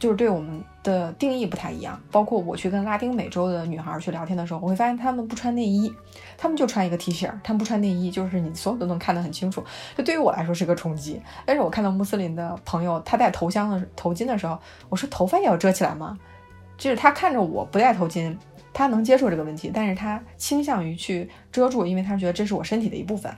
[0.00, 5.92] 就是对我们的定义不太一样，包括我去跟拉丁美洲的女孩去聊天的时候，我会发现她们不穿内衣，
[6.38, 9.62] 她们就穿一个 T 恤，她们不穿内衣，就是你所有都能看得很清楚。
[9.94, 11.20] 这对于我来说是个冲击。
[11.44, 16.18] 但是我看到穆斯林的朋友，他戴头香的头巾的时候，我说头发也要遮起来吗？
[16.78, 18.34] 就是他看着我不戴头巾，
[18.72, 23.30] 他能接受这个问题，但是他倾向于去遮住，因为他觉得这是我身体的一部分。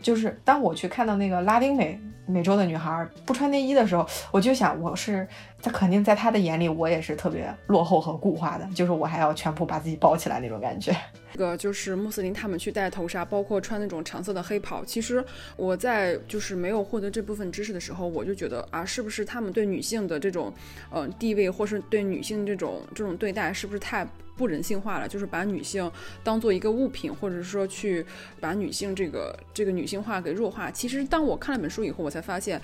[0.00, 5.26] 就是当我去看到那个拉丁美美洲的女孩不穿内衣的时候，我就想，我是
[5.60, 10.94] 她肯定在她的眼里，我也是特别落后和固化的，就是我还要全部把自己包起来那种感觉。
[11.32, 14.84] 这个就是穆斯林他们去戴头纱，包括穿那种长色的黑袍。
[14.84, 15.24] 其实
[15.56, 20.52] 我在就是没有获得这部分知识的时候，我就觉得啊，是不是他们对女性的这种
[20.92, 24.06] 嗯地位，或是对女性这种这种对待，是不是太？
[24.40, 25.92] 不人性化了，就是把女性
[26.24, 28.02] 当做一个物品，或者说去
[28.40, 30.70] 把女性这个这个女性化给弱化。
[30.70, 32.58] 其实当我看了本书以后，我才发现，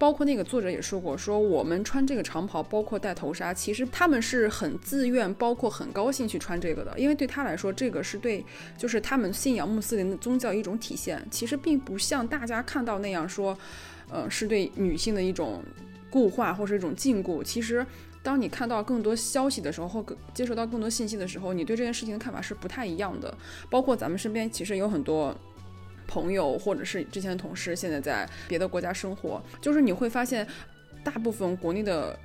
[0.00, 8.44] 包括那个作者也说过，说我们穿这个长袍，包括戴头纱，其实他们是很自愿，包括很高兴去穿这个的，因为对他来说，这个是对，
[8.76, 11.24] 就是他们信仰穆斯林的宗教一种体现。
[11.30, 13.56] 其实并不像大家看到那样说，
[14.10, 15.62] 呃，是对女性的一种
[16.10, 17.44] 固化或是一种禁锢。
[17.44, 17.86] 其实。
[18.22, 23.34] 当你看到更多消息的时候，或接收到更多信息的时候，你对这件事情的看法是不太一样的。
[23.68, 25.34] 包括咱们身边其实有很多
[26.06, 30.46] 朋友，或者是之前的同事，现在在别的国家生活，就是你会发现，
[31.02, 32.18] 大部分国内的。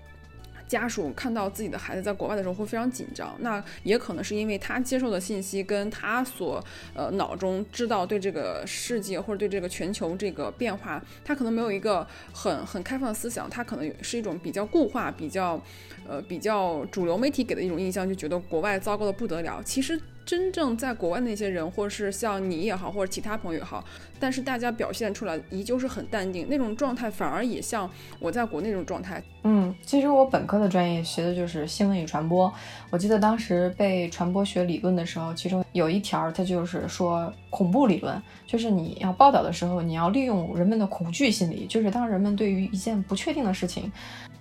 [0.68, 6.64] 家属看到自己的孩子在国外的时候会非常紧张，那也可能是因为他接受的信息跟他所
[6.94, 15.62] 呃脑中知道对这个世界或者对这个全球这个变化，他可能没有一个很很开放的思想，他可能是一种比较固化、比较
[16.08, 19.62] 呃比较主流媒体给的一种印象，就觉得国外糟糕的不得了。
[19.64, 20.00] 其实。
[20.28, 23.82] 真正在国外那些人，或者是像你也好，或者其他朋友也好，
[24.20, 29.24] 但是大家表现出来依旧是很淡定那种状态，反而也像我在国内那种状态。
[29.44, 32.54] 嗯，其实我本科的专业学的就是新闻与传播。
[32.90, 43.92] 我记得当时被传播学理论的时候，其中有一条，它就是说恐怖理论，就是你要报道的时候，你要利用人们的恐惧心理，就是当人们对于一件不确定的事情。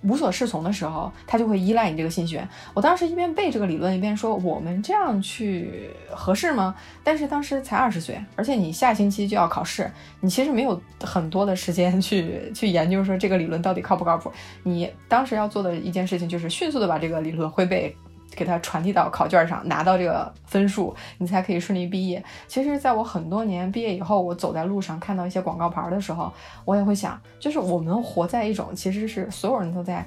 [0.02, 2.48] 无所适从的时候，他就会依赖你这个信息源。
[2.74, 14.30] 我当时一边背这个理论，一边说：“我们这样去合适吗？”但是当时才二十岁，而且你下星期就要考试，你其实没有很多的时间去去研究说这个理论到底靠不靠谱。
[14.62, 17.96] 你当时要做的一件事情就是迅速的把这个理论会背。
[18.36, 22.22] 给它传递到考卷上，拿到这个分数，你才可以顺利毕业。
[22.46, 26.32] 其实，在我很多年毕业以后，我走在路上看到一些广告牌的时候，
[26.66, 30.06] 我也会想，就是我们活在一种其实是所有人都在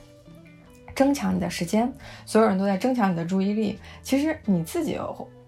[0.96, 1.92] 争抢你的时间，
[2.26, 3.80] 所有人都在争抢你的注意力。
[4.04, 5.00] 其实你自己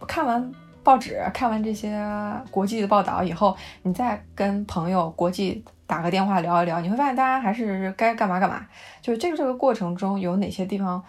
[0.07, 0.51] 看完
[0.83, 2.03] 报纸，看完这些
[2.49, 8.65] 国际的报道以后，你再跟朋友国际打个电话聊一聊，你会发现大家还是该干嘛干嘛。
[9.01, 11.03] 就是这个这个过程中有哪些地方？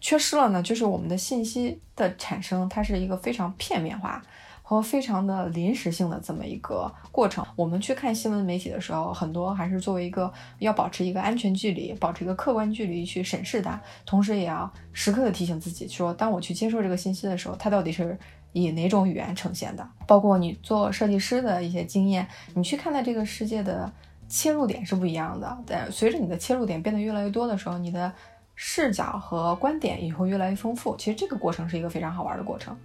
[0.00, 4.22] 缺失了呢，就是我们的信息的产生，它是一个非常片面化
[4.62, 7.44] 和非常的临时性的这么一个过程。
[7.54, 18.18] 我们去看新闻媒体的时候，很多还是作为一个要保持一个安全距离，保持一个客观距离去审视它，同时也要时刻的提醒自己，说当我去接受这个信息的时候，它到底是
[18.52, 19.88] 以哪种语言呈现的？
[20.06, 23.90] 包括你做设计师的一些经验，你去看待这个世界的
[24.28, 25.56] 切入点是不一样的。
[25.64, 28.12] 但随着你的切入点变得越来越多的时候，你的
[28.56, 30.96] 视角和观点也会越来越丰富。
[30.96, 32.76] 其实这个过程是一个非常好玩的过程。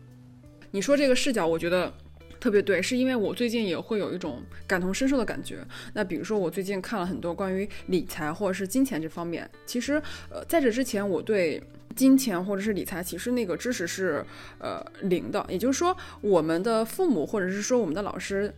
[0.70, 1.92] 你说这个视角，我觉得
[2.40, 5.66] 特别对，是因为我最近也会有一种感同身受的感觉。
[5.94, 9.50] 那比如说，我最近看了很多关于理财或者是金钱这方面。
[9.66, 9.94] 其实，
[10.30, 11.64] 呃，在这之前，我对
[11.96, 14.26] 金钱或者是理财，其实那个知识是
[14.60, 15.46] 呃零的。
[15.50, 18.54] 也就是说，我们的父母或者是说我们的老师。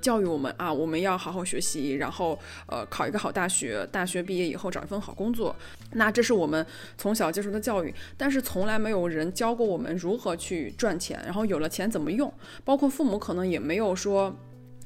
[0.00, 5.54] 教育我们啊，我们要好好学习，然后呃考一个好大学，大学毕业以后找一份好工作。
[5.92, 6.64] 那这是我们
[6.96, 12.32] 从小接受的教育，但是从来没有人教过我们如何去赚钱，然后有了钱怎么用。
[12.64, 14.34] 包括父母可能也没有说。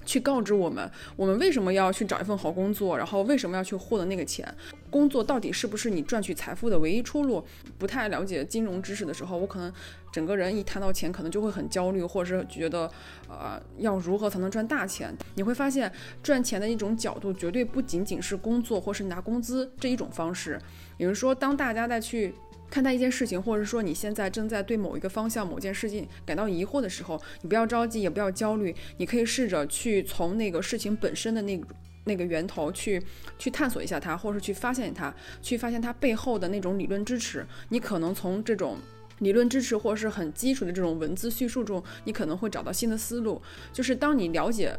[0.05, 4.53] 去告知我们，我们为什么要去找一份好工作，然后为什么要去获得那个钱？
[4.91, 7.45] 工作到底是不是你赚取财富的唯一出路？
[7.79, 9.73] 不太了解金融知识的时候，我可能
[10.13, 12.91] 整个人一谈到钱，可能就会很焦虑，或者是觉得，
[13.29, 15.13] 呃，要如何才能赚大钱？
[15.35, 15.91] 你会发现，
[16.23, 20.61] 赚钱的一种角度绝对不仅仅是工作或是拿工资这一种方式。
[20.97, 22.35] 也就是说，当大家在去。
[22.71, 31.61] 看待一件事情，或者说你现在正在对某一个方向、某件事情感到疑惑的时候，你不要着急，也不要焦虑，你可以试着去从那个事情本身的那
[32.05, 33.01] 那个源头去
[33.39, 37.47] 去探索一下它，或者是去发现它，去发现它背后的那种理论支持。
[37.69, 38.79] 你可能从这种
[39.21, 43.41] 理论支持，或是很基础的这种文字叙述中，你可能会找到新的思路。
[43.73, 44.77] 就是当你了解。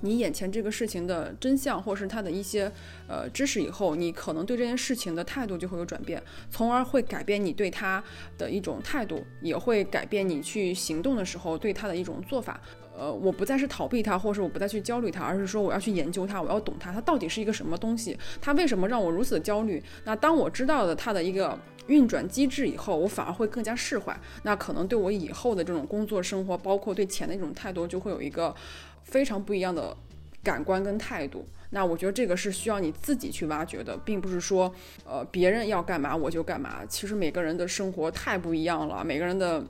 [0.00, 2.70] 你眼前这个事情的真相，或是它的一些
[3.08, 8.02] 呃知识以后，你可能对这件事情的态度就会有转变，从而会改变你对它
[8.36, 12.60] 的一种态度，也会改变你去行动的时候对它的一种做法。
[13.00, 19.80] 呃，我不再是逃避它，或是我不再去焦虑它，而是说我要去研究它，我要懂它，它到底是一个什么东西，它为什么让我如此的焦虑？
[20.04, 24.20] 那当我知道了它的一个运转机制以后，我反而会更加释怀。
[24.42, 28.52] 那可能对我以后的这种工作生活，包括对钱的一种态度，就会有一个
[29.10, 29.96] 非常不一样的
[30.42, 31.46] 感官跟态度。
[31.70, 34.72] 那我觉得这个是需要你自己去挖掘的，并不是说，
[35.04, 36.84] 呃，别人要干嘛我就干嘛。
[36.88, 39.64] 其实每个人的生活太不一样了，每个人的。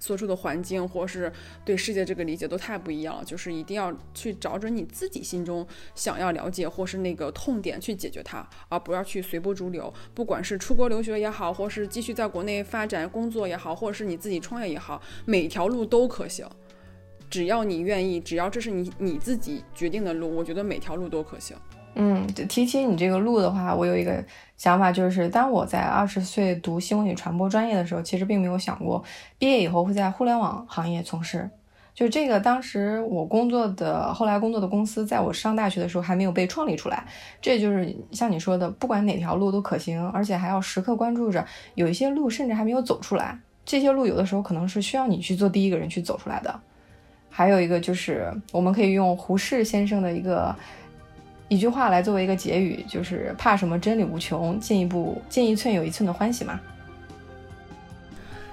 [0.00, 1.32] 所处的环境，或是
[1.64, 9.90] 对世界这个理解都太不一样了，就是一定要去找准你自己心中想要了解或是那个痛点去解决它，而不要去随波逐流。
[10.12, 16.46] 不管是出国留学也好，或是继续在国内发展工作也好，或者是你自己创业也好，每条路都可行。
[17.34, 21.56] 只要你愿意，只要这是你你自己决定的路，我觉得每条路都可行。
[21.96, 24.24] 嗯，提起你这个路的话，我有一个
[24.56, 29.02] 想法，就是当我在二十岁读新闻与传播专业的时候，其实并没有想过
[29.36, 31.50] 毕业以后会在互联网行业从事。
[31.92, 37.04] 就这个，当时我工作的后来工作的公司，在我上大学的时候还没有被创立出来。
[37.42, 43.36] 这就是像你说的，不管哪条路都可行，而且还要时刻关注着，有一些路甚至还没有走出来。
[43.64, 46.60] 这些路有的时候可能是需要你去做第一个人去走出来的。
[47.36, 50.54] 还有一个就是，我们可以用胡适先生的一个。
[51.48, 56.58] 一句话来作为一个结语，就是怕什么真理无穷，进一步进一寸有一寸的欢喜嘛。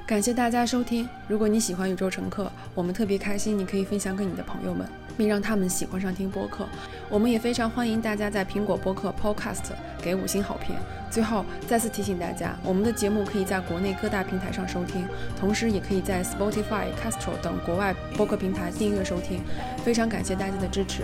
[0.05, 4.85] 感谢大家收听，如果你喜欢宇宙乘客，我们特别开心，你可以分享给你的朋友们，
[5.17, 6.67] 并让他们喜欢上听播客。
[7.09, 9.71] 我们也非常欢迎大家在苹果播客 Podcast
[10.01, 10.75] 给五星好评。
[11.11, 15.05] 最后再次提醒大家，我们的节目可以在国内各大平台上收听，
[15.37, 19.41] 同时也可以在 Spotify、Castro 等国外播客平台订阅收听。
[19.83, 21.03] 非常感谢大家的支持。